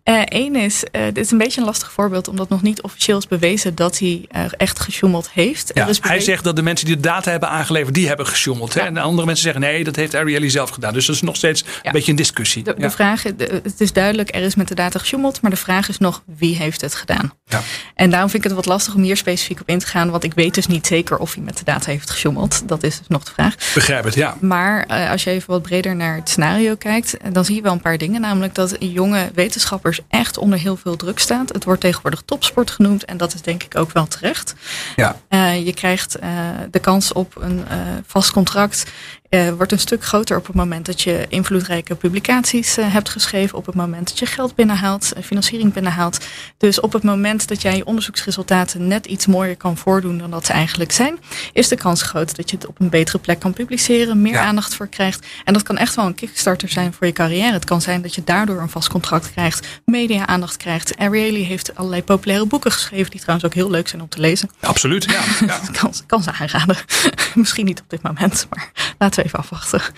Eén 0.28 0.56
is, 0.56 0.84
eh, 0.92 1.02
dit 1.04 1.18
is 1.24 1.30
een 1.30 1.38
beetje 1.38 1.60
een 1.60 1.66
lastig 1.66 1.92
voorbeeld, 1.92 2.28
omdat 2.28 2.48
nog 2.48 2.62
niet 2.62 2.82
officieel 2.82 3.18
is 3.18 3.28
bewezen 3.28 3.74
dat 3.74 3.98
hij 3.98 4.24
eh, 4.30 4.44
echt 4.56 4.80
gesjoemeld 4.80 5.30
heeft. 5.30 5.70
Ja, 5.74 5.86
is 5.86 5.98
hij 6.02 6.20
zegt 6.20 6.44
dat 6.44 6.56
de 6.56 6.62
mensen 6.62 6.86
die 6.86 6.94
de 6.96 7.02
data 7.02 7.30
hebben 7.30 7.48
aangeleverd, 7.48 7.94
die 7.94 8.06
hebben 8.08 8.26
gesjoemeld. 8.26 8.74
Hè? 8.74 8.80
En 8.80 8.94
de 8.94 9.00
andere 9.00 9.26
mensen 9.26 9.44
zeggen 9.44 9.60
nee, 9.60 9.84
dat 9.84 9.96
heeft 9.96 10.14
Ariely 10.14 10.48
zelf 10.48 10.70
gedaan. 10.70 10.92
Dus 10.92 11.06
dat 11.06 11.14
is 11.16 11.22
nog 11.22 11.36
steeds 11.36 11.60
Ja. 11.66 11.70
een 11.82 11.92
beetje 11.92 12.10
een 12.10 12.16
discussie. 12.16 12.62
De, 12.62 12.74
de 12.78 12.90
vraag, 12.90 13.22
de- 13.22 13.60
het 13.62 13.80
is 13.80 13.92
duidelijk, 13.92 14.34
er 14.34 14.42
is 14.42 14.54
met 14.54 14.68
de 14.68 14.74
data 14.74 14.98
gesjoemeld, 14.98 15.40
maar 15.40 15.50
de 15.50 15.56
vraag 15.56 15.88
is 15.88 15.98
nog 15.98 16.22
wie 16.36 16.56
heeft 16.56 16.80
het 16.80 16.94
gedaan. 16.94 17.32
Ja. 17.44 17.60
En 17.94 18.10
daarom 18.10 18.30
vind 18.30 18.42
ik 18.44 18.48
het 18.48 18.58
wat 18.58 18.66
lastig 18.66 18.94
om 18.94 19.02
hier 19.02 19.16
specifiek 19.16 19.60
op 19.60 19.68
in 19.68 19.78
te 19.78 19.86
gaan, 19.86 20.10
want 20.10 20.24
ik 20.24 20.34
weet 20.34 20.54
dus 20.54 20.66
niet 20.66 20.86
zeker 20.86 21.16
of 21.18 21.34
hij 21.34 21.42
met 21.42 21.56
de 21.58 21.64
data 21.64 21.90
heeft 21.90 22.10
gesjoemeld. 22.10 22.68
Dat 22.68 22.82
is 22.82 22.98
dus 22.98 23.08
nog 23.08 23.24
de 23.24 23.32
vraag. 23.32 23.54
Begrijp 23.74 24.04
het, 24.04 24.14
ja. 24.14 24.36
Maar 24.40 24.84
eh, 24.86 25.10
als 25.10 25.24
je 25.24 25.30
even 25.30 25.50
wat 25.50 25.62
breder 25.62 25.96
naar 25.96 26.14
het 26.16 26.30
scenario 26.36 26.74
kijkt, 26.74 27.16
dan 27.32 27.44
zie 27.44 27.54
je 27.54 27.62
wel 27.62 27.72
een 27.72 27.80
paar 27.80 27.98
dingen. 27.98 28.20
Namelijk 28.20 28.54
dat 28.54 28.76
jonge 28.78 29.30
wetenschappers 29.34 30.00
echt 30.08 30.38
onder 30.38 30.58
heel 30.58 30.76
veel 30.76 30.96
druk 30.96 31.18
staan. 31.18 31.46
Het 31.52 31.64
wordt 31.64 31.80
tegenwoordig 31.80 32.22
topsport 32.24 32.70
genoemd 32.70 33.04
en 33.04 33.16
dat 33.16 33.34
is 33.34 33.42
denk 33.42 33.62
ik 33.62 33.76
ook 33.76 33.92
wel 33.92 34.06
terecht. 34.06 34.54
ja. 34.96 35.16
Eh, 35.28 35.66
je 35.66 35.74
krijgt 35.74 36.14
eh, 36.14 36.30
de 36.70 36.78
kans 36.78 37.12
op 37.12 37.36
een 37.40 37.64
eh, 37.68 37.78
vast 38.06 38.30
contract. 38.30 38.84
Eh, 39.28 39.50
wordt 39.50 39.72
een 39.72 39.78
stuk 39.78 40.04
groter 40.04 40.36
op 40.36 40.46
het 40.46 40.56
moment 40.56 40.86
dat 40.86 41.00
je 41.02 41.26
invloedrijke 41.28 41.94
publicaties 41.94 42.76
eh, 42.76 42.92
hebt 42.92 43.08
geschreven. 43.08 43.58
Op 43.58 43.66
het 43.66 43.74
moment 43.74 44.08
dat 44.08 44.18
je 44.18 44.26
geld 44.26 44.54
binnenhaalt, 44.54 45.12
eh, 45.12 45.22
financiering 45.22 45.72
binnenhaalt. 45.72 46.26
Dus 46.58 46.80
op 46.80 46.92
het 46.92 47.02
moment 47.02 47.48
dat 47.48 47.62
jij 47.62 47.76
je 47.76 47.84
onderzoeksresultaten 47.86 48.86
net 48.86 49.06
iets 49.06 49.26
mooier 49.26 49.56
kan 49.56 49.76
voordoen 49.76 50.18
dan 50.18 50.30
dat 50.30 50.46
ze 50.46 50.52
eigenlijk 50.52 50.92
zijn, 50.92 51.18
is 51.52 51.68
de 51.68 51.76
kans 51.76 52.02
groot 52.02 52.36
dat 52.36 52.50
je 52.50 52.56
het 52.56 52.66
op 52.66 52.80
een 52.80 52.88
betere 52.88 53.18
plek 53.18 53.38
kan 53.38 53.52
publiceren, 53.52 54.22
meer 54.22 54.32
Ja. 54.32 54.44
aandacht 54.44 54.74
voor 54.74 54.88
krijgt. 54.88 55.26
En 55.44 55.52
dat 55.52 55.62
kan 55.62 55.76
echt 55.76 55.94
wel 55.94 56.06
een 56.06 56.14
kickstarter 56.14 56.68
zijn 56.68 56.92
voor 56.92 57.06
je 57.06 57.12
carrière. 57.12 57.52
Het 57.52 57.64
kan 57.64 57.80
zijn 57.80 58.02
dat 58.02 58.14
je 58.14 58.24
daardoor 58.24 58.60
een 58.60 58.68
vast 58.70 58.88
contract 58.88 59.30
krijgt, 59.32 59.66
media-aandacht 59.84 60.56
krijgt. 60.56 60.96
Ariely 60.96 61.42
heeft 61.42 61.76
allerlei 61.76 62.02
populaire 62.02 62.46
boeken 62.46 62.72
geschreven, 62.72 63.10
die 63.10 63.20
trouwens 63.20 63.46
ook 63.46 63.54
heel 63.54 63.70
leuk 63.70 63.88
zijn 63.88 64.02
om 64.02 64.08
te 64.08 64.20
lezen. 64.20 64.50
Absoluut, 64.60 65.04
ja. 65.04 65.20
ja. 65.46 65.60
kan, 65.80 65.92
kan 66.06 66.22
ze 66.22 66.32
aanraden. 66.32 66.76
Misschien 67.34 67.64
niet 67.64 67.80
op 67.80 67.90
dit 67.90 68.02
moment, 68.02 68.46
maar 68.50 68.72
laten 69.16 69.22
we 69.22 69.28
even 69.28 69.38
afwachten. 69.38 69.94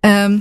Ehm, 0.00 0.38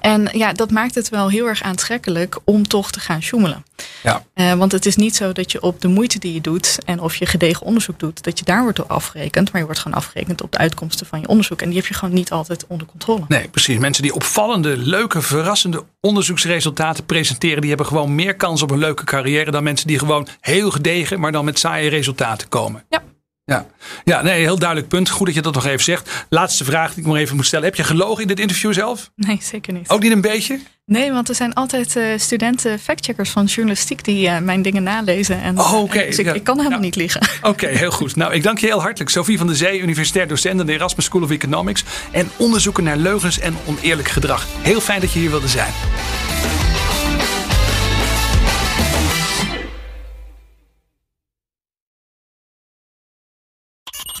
en 0.00 0.28
ja, 0.32 0.52
dat 0.52 0.70
maakt 0.70 0.94
het 0.94 1.08
wel 1.08 1.28
heel 1.28 1.46
erg 1.46 1.62
aantrekkelijk 1.62 2.38
om 2.44 2.68
toch 2.68 2.90
te 2.90 3.00
gaan 3.00 3.22
sjoemelen. 3.22 3.64
ja. 4.02 4.24
Eh, 4.34 4.52
want 4.54 4.72
het 4.72 4.86
is 4.86 4.96
niet 4.96 5.16
zo 5.16 5.32
dat 5.32 5.52
je 5.52 5.62
op 5.62 5.80
de 5.80 5.88
moeite 5.88 6.18
die 6.18 6.34
je 6.34 6.40
doet 6.40 6.78
en 6.84 7.00
of 7.00 7.16
je 7.16 7.26
gedegen 7.26 7.66
onderzoek 7.66 7.98
doet, 7.98 8.22
dat 8.22 8.38
je 8.38 8.44
daar 8.44 8.62
wordt 8.62 8.80
op 8.80 8.90
afgerekend. 8.90 9.50
Maar 9.52 9.60
je 9.60 9.66
wordt 9.66 9.80
gewoon 9.80 9.98
afgerekend 9.98 10.42
op 10.42 10.52
de 10.52 10.58
uitkomsten 10.58 11.06
van 11.06 11.20
je 11.20 11.28
onderzoek. 11.28 11.62
En 11.62 11.68
die 11.68 11.78
heb 11.78 11.86
je 11.86 11.94
gewoon 11.94 12.14
niet 12.14 12.30
altijd 12.30 12.66
onder 12.66 12.86
controle. 12.86 13.24
Nee, 13.28 13.48
precies. 13.48 13.78
Mensen 13.78 14.02
die 14.02 14.14
opvallende, 14.14 14.76
leuke, 14.76 15.22
verrassende 15.22 15.84
onderzoeksresultaten 16.00 17.06
presenteren, 17.06 17.60
die 17.60 17.68
hebben 17.68 17.86
gewoon 17.86 18.14
meer 18.14 18.36
kans 18.36 18.62
op 18.62 18.70
een 18.70 18.78
leuke 18.78 19.04
carrière 19.04 19.50
dan 19.50 19.62
mensen 19.62 19.86
die 19.86 19.98
gewoon 19.98 20.28
heel 20.40 20.70
gedegen, 20.70 21.20
maar 21.20 21.32
dan 21.32 21.44
met 21.44 21.58
saaie 21.58 21.88
resultaten 21.88 22.48
komen. 22.48 22.84
Ja. 22.88 23.02
Ja, 23.44 23.66
ja 24.04 24.22
nee, 24.22 24.40
heel 24.40 24.58
duidelijk 24.58 24.88
punt. 24.88 25.08
Goed 25.10 25.26
dat 25.26 25.34
je 25.34 25.42
dat 25.42 25.54
nog 25.54 25.66
even 25.66 25.84
zegt. 25.84 26.10
Laatste 26.28 26.64
vraag 26.64 26.88
die 26.94 26.98
ik 27.02 27.06
nog 27.06 27.16
even 27.16 27.36
moet 27.36 27.46
stellen. 27.46 27.64
Heb 27.66 27.74
je 27.74 27.84
gelogen 27.84 28.22
in 28.22 28.28
dit 28.28 28.40
interview 28.40 28.72
zelf? 28.72 29.10
Nee, 29.16 29.38
zeker 29.42 29.72
niet. 29.72 29.88
Ook 29.88 30.02
niet 30.02 30.12
een 30.12 30.20
beetje? 30.20 30.60
Nee, 30.86 31.12
want 31.12 31.28
er 31.28 31.34
zijn 31.34 31.54
altijd 31.54 31.96
eh, 31.96 32.04
studenten, 32.18 32.78
factcheckers 32.78 33.30
van 33.30 33.44
journalistiek 33.44 34.04
die 34.04 34.28
eh, 34.28 34.38
mijn 34.38 34.62
dingen 34.62 34.82
nalezen. 34.82 35.42
En, 35.42 35.58
Oh, 35.58 35.72
oké. 35.82 35.98
eh, 35.98 36.06
dus 36.06 36.18
ik, 36.18 36.24
Ja. 36.26 36.32
ik 36.32 36.44
kan 36.44 36.56
helemaal 36.56 36.78
Ja. 36.78 36.84
niet 36.84 36.96
liegen. 36.96 37.20
Oké, 37.42 37.66
heel 37.66 37.90
goed. 37.90 38.16
Nou, 38.16 38.32
ik 38.34 38.42
dank 38.42 38.58
je 38.58 38.66
heel 38.66 38.80
hartelijk. 38.82 39.10
Sophie 39.10 39.38
van 39.38 39.46
der 39.46 39.56
Zee, 39.56 39.80
universitair 39.80 40.28
docent 40.28 40.60
aan 40.60 40.66
de 40.66 40.72
Erasmus 40.72 41.04
School 41.04 41.22
of 41.22 41.30
Economics. 41.30 41.84
En 42.10 42.30
onderzoeker 42.36 42.82
naar 42.82 42.96
leugens 42.96 43.38
en 43.38 43.56
oneerlijk 43.66 44.08
gedrag. 44.08 44.46
Heel 44.60 44.80
fijn 44.80 45.00
dat 45.00 45.12
je 45.12 45.18
hier 45.18 45.30
wilde 45.30 45.48
zijn. 45.48 45.72